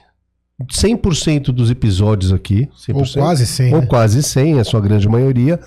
[0.72, 3.74] 100% dos episódios aqui, 100%, Ou quase 100.
[3.74, 3.86] ou né?
[3.86, 5.60] quase 100, a sua grande maioria,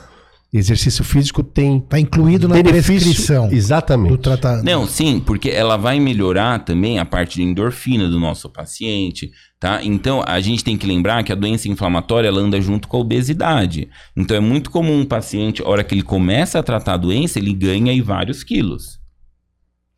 [0.58, 3.06] exercício físico tem Tá incluído na benefício.
[3.06, 4.12] prescrição Exatamente.
[4.12, 4.66] do tratamento.
[4.66, 9.80] Não, sim, porque ela vai melhorar também a parte de endorfina do nosso paciente, tá?
[9.84, 12.99] Então, a gente tem que lembrar que a doença inflamatória ela anda junto com a
[12.99, 13.88] obesidade.
[14.16, 17.39] Então, é muito comum um paciente, a hora que ele começa a tratar a doença,
[17.39, 18.99] ele ganha aí vários quilos,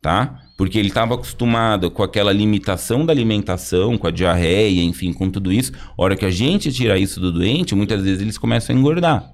[0.00, 0.38] tá?
[0.56, 5.52] Porque ele estava acostumado com aquela limitação da alimentação, com a diarreia, enfim, com tudo
[5.52, 5.72] isso.
[5.98, 9.33] A hora que a gente tira isso do doente, muitas vezes eles começam a engordar.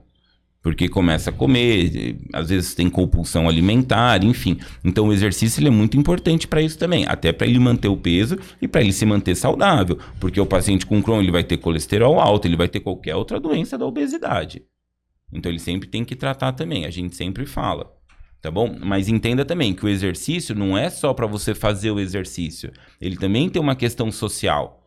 [0.63, 4.59] Porque começa a comer, às vezes tem compulsão alimentar, enfim.
[4.85, 7.97] Então o exercício ele é muito importante para isso também, até para ele manter o
[7.97, 11.57] peso e para ele se manter saudável, porque o paciente com Crohn ele vai ter
[11.57, 14.63] colesterol alto, ele vai ter qualquer outra doença da obesidade.
[15.33, 17.91] Então ele sempre tem que tratar também, a gente sempre fala.
[18.43, 18.75] Tá bom?
[18.81, 23.17] Mas entenda também que o exercício não é só para você fazer o exercício, ele
[23.17, 24.81] também tem uma questão social.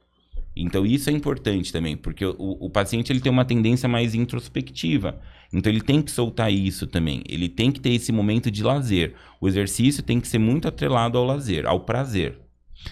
[0.55, 5.19] Então isso é importante também, porque o, o paciente ele tem uma tendência mais introspectiva.
[5.53, 7.21] Então ele tem que soltar isso também.
[7.29, 9.13] Ele tem que ter esse momento de lazer.
[9.39, 12.39] O exercício tem que ser muito atrelado ao lazer, ao prazer.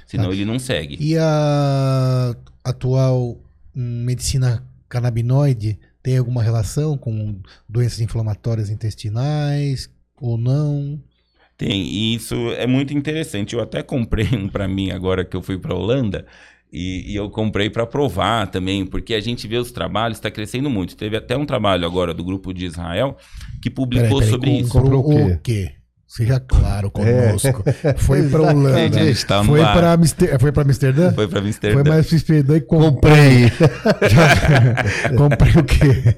[0.05, 0.97] Senão ele não segue.
[0.99, 3.38] E a atual
[3.76, 9.89] hum, medicina canabinoide tem alguma relação com doenças inflamatórias intestinais
[10.20, 11.01] ou não?
[11.57, 13.53] Tem, e isso é muito interessante.
[13.53, 16.26] Eu até comprei um para mim agora que eu fui para Holanda.
[16.74, 20.69] E, e eu comprei para provar também, porque a gente vê os trabalhos, está crescendo
[20.69, 20.95] muito.
[20.95, 23.17] Teve até um trabalho agora do grupo de Israel
[23.61, 24.69] que publicou Peraí, peraí, sobre com- isso.
[24.72, 25.22] Comprou o quê?
[25.34, 25.72] o quê?
[26.07, 26.89] Seja claro É.
[27.30, 27.63] conosco.
[27.99, 28.78] Foi para Holanda.
[28.80, 29.74] Gente, a gente tá no foi ar.
[29.74, 31.13] para Amster- foi para Amsterdã?
[31.13, 31.89] Foi para Foi Amsterdã.
[31.89, 33.49] mais para Amsterdã e comprei.
[35.15, 35.15] Comprei.
[35.17, 36.15] comprei o quê?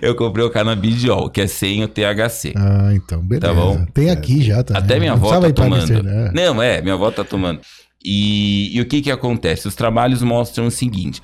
[0.00, 2.54] Eu comprei o canabidiol, que é sem o THC.
[2.56, 3.46] Ah, então, beleza.
[3.46, 3.84] Tá bom.
[3.92, 4.82] Tem aqui já também.
[4.82, 6.02] Até minha avó tá tomando.
[6.32, 7.60] Não, é, minha avó tá tomando.
[8.08, 9.66] E, e o que que acontece?
[9.66, 11.20] Os trabalhos mostram o seguinte: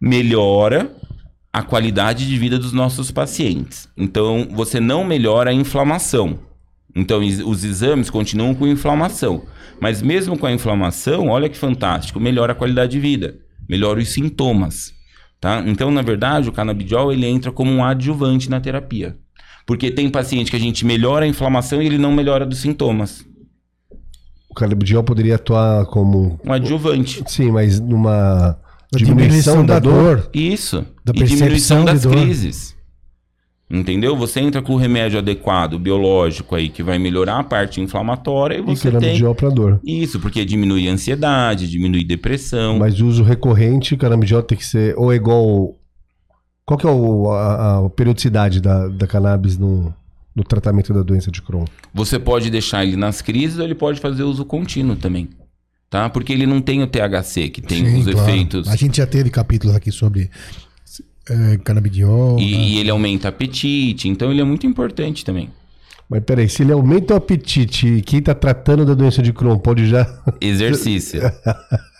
[0.00, 0.94] melhora
[1.52, 3.88] a qualidade de vida dos nossos pacientes.
[3.96, 6.38] Então, você não melhora a inflamação.
[6.94, 9.44] Então, os exames continuam com inflamação.
[9.80, 14.10] Mas mesmo com a inflamação, olha que fantástico, melhora a qualidade de vida, melhora os
[14.10, 14.94] sintomas.
[15.40, 15.62] Tá?
[15.66, 19.16] Então, na verdade, o canabidiol ele entra como um adjuvante na terapia.
[19.66, 23.26] Porque tem paciente que a gente melhora a inflamação e ele não melhora dos sintomas.
[24.52, 26.38] O canabidiol poderia atuar como...
[26.44, 27.24] Um adjuvante.
[27.26, 28.58] Sim, mas numa
[28.92, 30.28] Da diminuição da dor.
[30.34, 30.84] Isso.
[31.02, 32.12] Da e diminuição das dor.
[32.12, 32.76] crises.
[33.70, 34.14] Entendeu?
[34.14, 38.60] Você entra com o remédio adequado, biológico aí, que vai melhorar a parte inflamatória e
[38.60, 39.00] E você tem.
[39.00, 39.80] canabidiol para dor.
[39.82, 42.78] Isso, porque diminui a ansiedade, diminui depressão.
[42.78, 45.74] Mas o uso recorrente, canabidiol tem que ser ou é igual...
[46.66, 49.92] Qual que é o- a, a periodicidade da, da cannabis no,
[50.34, 51.64] no tratamento da doença de Crohn?
[51.92, 55.28] Você pode deixar ele nas crises ou ele pode fazer uso contínuo também.
[55.90, 56.08] Tá?
[56.08, 58.30] Porque ele não tem o THC, que tem Sim, os claro.
[58.30, 58.68] efeitos.
[58.68, 60.30] A gente já teve capítulos aqui sobre
[61.28, 62.38] é, canabidiol.
[62.38, 62.64] E, né?
[62.64, 65.50] e ele aumenta apetite, então ele é muito importante também.
[66.08, 69.86] Mas peraí, se ele aumenta o apetite quem tá tratando da doença de Crohn pode
[69.86, 70.06] já.
[70.40, 71.20] Exercício.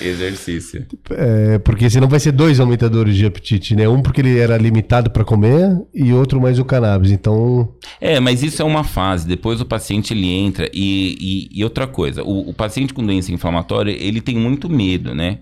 [0.00, 0.86] Exercício.
[1.10, 3.88] É, porque senão vai ser dois aumentadores de apetite, né?
[3.88, 7.10] Um porque ele era limitado para comer e outro mais o cannabis.
[7.10, 7.74] Então.
[8.00, 9.26] É, mas isso é uma fase.
[9.26, 12.22] Depois o paciente ele entra e, e, e outra coisa.
[12.22, 15.40] O, o paciente com doença inflamatória ele tem muito medo, né?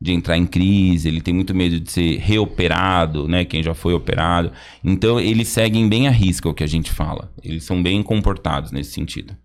[0.00, 3.44] de entrar em crise, ele tem muito medo de ser reoperado, né?
[3.44, 4.52] Quem já foi operado.
[4.82, 7.32] Então, eles seguem bem a risca o que a gente fala.
[7.42, 9.36] Eles são bem comportados nesse sentido.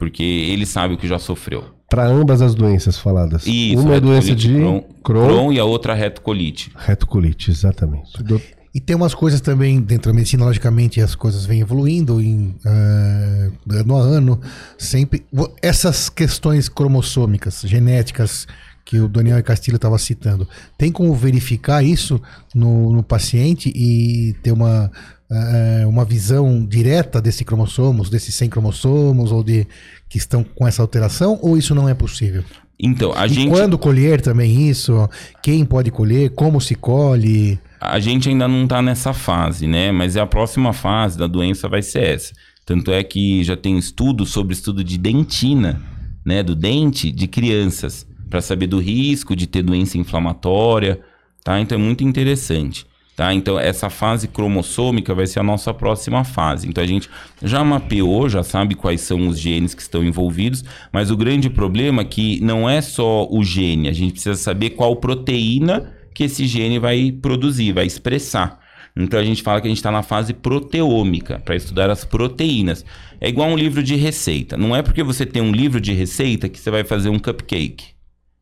[0.00, 1.62] Porque ele sabe o que já sofreu.
[1.88, 3.46] Para ambas as doenças faladas.
[3.46, 6.72] Isso, Uma é doença de Crohn, Crohn, Crohn e a outra retocolite.
[6.74, 8.20] retocolite, exatamente.
[8.22, 8.40] Do-
[8.74, 13.50] E tem umas coisas também dentro da medicina, logicamente, as coisas vêm evoluindo em, ah,
[13.72, 14.40] ano a ano.
[14.78, 15.24] Sempre.
[15.60, 18.46] Essas questões cromossômicas, genéticas,
[18.84, 20.48] que o Daniel Castilho estava citando,
[20.78, 22.20] tem como verificar isso
[22.54, 24.90] no, no paciente e ter uma,
[25.30, 29.66] ah, uma visão direta desse cromossomos, desses 100 cromossomos, ou de
[30.08, 32.42] que estão com essa alteração, ou isso não é possível?
[32.78, 35.08] Então, a e gente, quando colher também isso?
[35.42, 36.30] Quem pode colher?
[36.30, 37.58] Como se colhe?
[37.80, 39.90] a gente ainda não está nessa fase, né?
[39.90, 42.34] Mas a próxima fase da doença vai ser essa.
[42.66, 45.80] Tanto é que já tem estudo sobre estudo de dentina,
[46.24, 46.42] né?
[46.42, 51.00] Do dente de crianças, para saber do risco de ter doença inflamatória,
[51.42, 51.58] tá?
[51.58, 52.86] Então é muito interessante.
[53.20, 53.34] Tá?
[53.34, 56.66] Então, essa fase cromossômica vai ser a nossa próxima fase.
[56.66, 57.10] Então, a gente
[57.42, 62.00] já mapeou, já sabe quais são os genes que estão envolvidos, mas o grande problema
[62.00, 66.46] é que não é só o gene, a gente precisa saber qual proteína que esse
[66.46, 68.58] gene vai produzir, vai expressar.
[68.96, 72.86] Então, a gente fala que a gente está na fase proteômica, para estudar as proteínas.
[73.20, 74.56] É igual um livro de receita.
[74.56, 77.88] Não é porque você tem um livro de receita que você vai fazer um cupcake.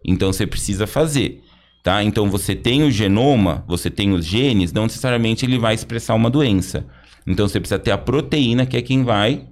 [0.06, 1.42] Então, você precisa fazer.
[1.82, 2.02] Tá?
[2.02, 6.28] Então você tem o genoma, você tem os genes, não necessariamente ele vai expressar uma
[6.28, 6.84] doença.
[7.26, 9.46] Então você precisa ter a proteína que é quem vai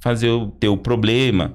[0.00, 1.54] fazer o teu problema,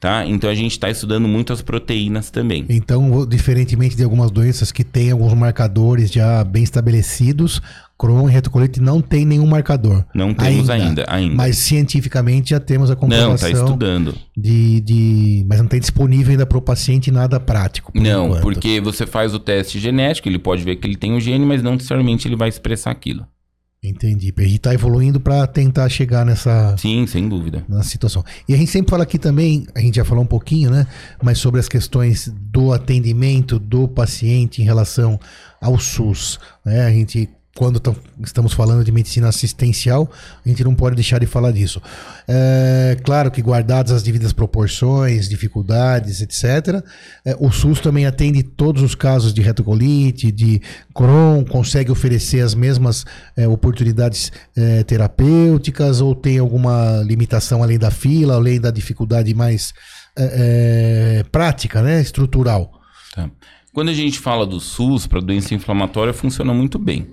[0.00, 0.26] tá?
[0.26, 2.66] Então a gente está estudando muito as proteínas também.
[2.68, 7.62] Então, diferentemente de algumas doenças que têm alguns marcadores já bem estabelecidos,
[7.96, 10.04] Crohn e retocolite não tem nenhum marcador.
[10.14, 11.34] Não temos ainda, ainda.
[11.36, 14.14] Mas cientificamente já temos a não, comprovação está estudando.
[14.36, 15.46] de, de...
[15.48, 17.92] Mas não tem disponível ainda para o paciente nada prático.
[17.92, 18.42] por Não, enquanto.
[18.42, 21.62] porque você faz o teste genético, ele pode ver que ele tem o gene, mas
[21.62, 23.26] não necessariamente ele vai expressar aquilo.
[23.82, 24.32] Entendi.
[24.36, 27.62] Gente está evoluindo para tentar chegar nessa, Sim, sem dúvida.
[27.68, 28.24] na situação.
[28.48, 30.86] E a gente sempre fala aqui também, a gente já falou um pouquinho, né?
[31.22, 35.20] Mas sobre as questões do atendimento do paciente em relação
[35.60, 36.40] ao SUS.
[36.64, 36.86] Né?
[36.86, 40.10] A gente, quando tam- estamos falando de medicina assistencial,
[40.44, 41.80] a gente não pode deixar de falar disso.
[42.26, 46.82] É, claro que guardadas as devidas proporções, dificuldades, etc.
[47.24, 50.60] é, o SUS também atende todos os casos de retocolite, de
[50.92, 53.04] Crohn, consegue oferecer as mesmas
[53.36, 59.72] é, oportunidades é, terapêuticas ou tem alguma limitação além da fila, além da dificuldade mais
[60.16, 62.80] é, é, prática, né, estrutural?
[63.14, 63.30] Tá.
[63.72, 67.06] Quando a gente fala do SUS para doença inflamatória, funciona muito bem.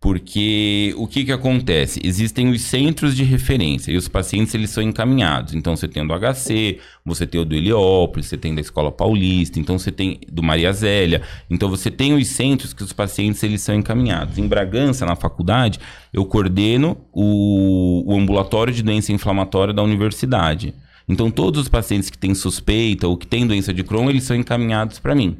[0.00, 2.00] Porque o que, que acontece?
[2.02, 5.52] Existem os centros de referência e os pacientes eles são encaminhados.
[5.52, 9.60] Então você tem do HC, você tem o do Heliópolis, você tem da Escola Paulista,
[9.60, 11.20] então você tem do Maria Zélia.
[11.50, 14.38] Então você tem os centros que os pacientes eles são encaminhados.
[14.38, 15.78] Em Bragança, na faculdade,
[16.14, 20.72] eu coordeno o, o ambulatório de doença inflamatória da universidade.
[21.06, 24.34] Então todos os pacientes que têm suspeita ou que têm doença de Crohn, eles são
[24.34, 25.36] encaminhados para mim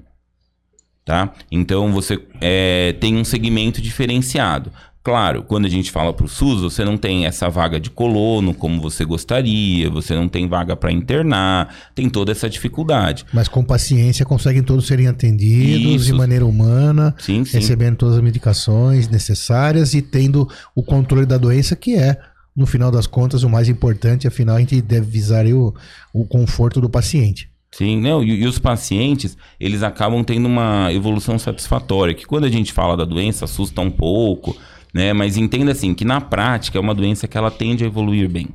[1.04, 1.32] tá?
[1.50, 4.70] Então você é, tem um segmento diferenciado.
[5.02, 8.52] Claro, quando a gente fala para o SUS, você não tem essa vaga de colono
[8.52, 13.24] como você gostaria, você não tem vaga para internar, tem toda essa dificuldade.
[13.32, 16.04] Mas com paciência conseguem todos serem atendidos Isso.
[16.04, 17.56] de maneira humana, Sim, sim.
[17.56, 22.20] recebendo todas as medicações necessárias e tendo o controle da doença, que é,
[22.54, 24.28] no final das contas, o mais importante.
[24.28, 25.74] Afinal, a gente deve visar o,
[26.12, 27.49] o conforto do paciente.
[27.72, 32.50] Sim, não, e, e os pacientes, eles acabam tendo uma evolução satisfatória, que quando a
[32.50, 34.56] gente fala da doença assusta um pouco,
[34.92, 35.12] né?
[35.12, 38.48] Mas entenda assim, que na prática é uma doença que ela tende a evoluir bem,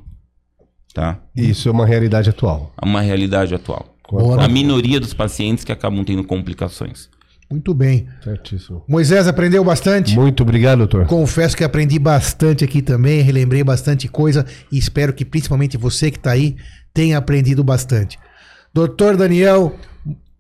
[0.93, 1.19] tá?
[1.35, 2.73] Isso é uma realidade atual.
[2.81, 3.95] É uma realidade atual.
[4.11, 4.43] Bora.
[4.43, 7.09] A minoria dos pacientes que acabam tendo complicações.
[7.49, 8.07] Muito bem.
[8.23, 8.83] Certíssimo.
[8.87, 10.15] Moisés aprendeu bastante?
[10.15, 11.05] Muito obrigado, doutor.
[11.05, 16.17] Confesso que aprendi bastante aqui também, relembrei bastante coisa e espero que principalmente você que
[16.17, 16.55] está aí
[16.93, 18.17] tenha aprendido bastante.
[18.75, 19.73] Doutor Daniel,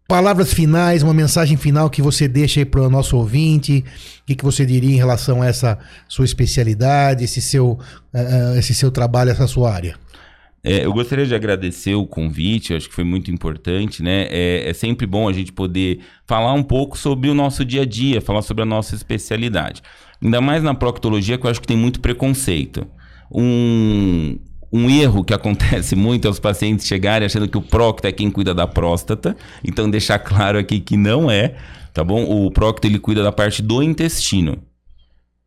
[0.09, 3.85] palavras finais, uma mensagem final que você deixa aí para o nosso ouvinte,
[4.23, 7.79] o que, que você diria em relação a essa sua especialidade, esse seu,
[8.13, 9.95] eh, esse seu trabalho, essa sua área?
[10.61, 14.27] É, eu gostaria de agradecer o convite, acho que foi muito importante, né?
[14.29, 17.85] É, é sempre bom a gente poder falar um pouco sobre o nosso dia a
[17.85, 19.81] dia, falar sobre a nossa especialidade.
[20.21, 22.85] Ainda mais na proctologia, que eu acho que tem muito preconceito.
[23.31, 24.37] Um,
[24.71, 28.29] um erro que acontece muito é os pacientes chegarem achando que o prócto é quem
[28.29, 29.35] cuida da próstata.
[29.63, 31.55] Então, deixar claro aqui que não é,
[31.93, 32.23] tá bom?
[32.23, 34.57] O prócto ele cuida da parte do intestino.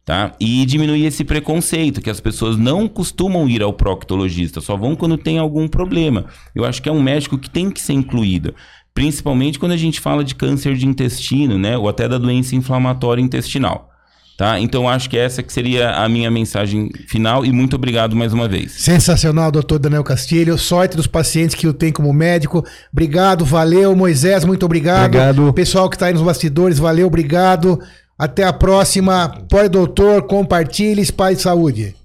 [0.05, 0.35] Tá?
[0.41, 5.19] E diminuir esse preconceito, que as pessoas não costumam ir ao proctologista, só vão quando
[5.19, 6.25] tem algum problema.
[6.55, 8.55] Eu acho que é um médico que tem que ser incluído,
[8.95, 11.77] principalmente quando a gente fala de câncer de intestino, né?
[11.77, 13.88] Ou até da doença inflamatória intestinal.
[14.39, 14.61] Tá?
[14.61, 18.47] Então acho que essa que seria a minha mensagem final e muito obrigado mais uma
[18.47, 18.71] vez.
[18.71, 20.57] Sensacional, doutor Daniel Castilho.
[20.57, 22.65] Sorte dos pacientes que eu tenho como médico.
[22.93, 23.97] Obrigado, valeu.
[23.97, 25.07] Moisés, muito obrigado.
[25.07, 25.53] Obrigado.
[25.55, 27.81] Pessoal que está aí nos bastidores, valeu, obrigado.
[28.17, 29.29] Até a próxima.
[29.51, 31.97] Pode, doutor, compartilhe, espalhe saúde.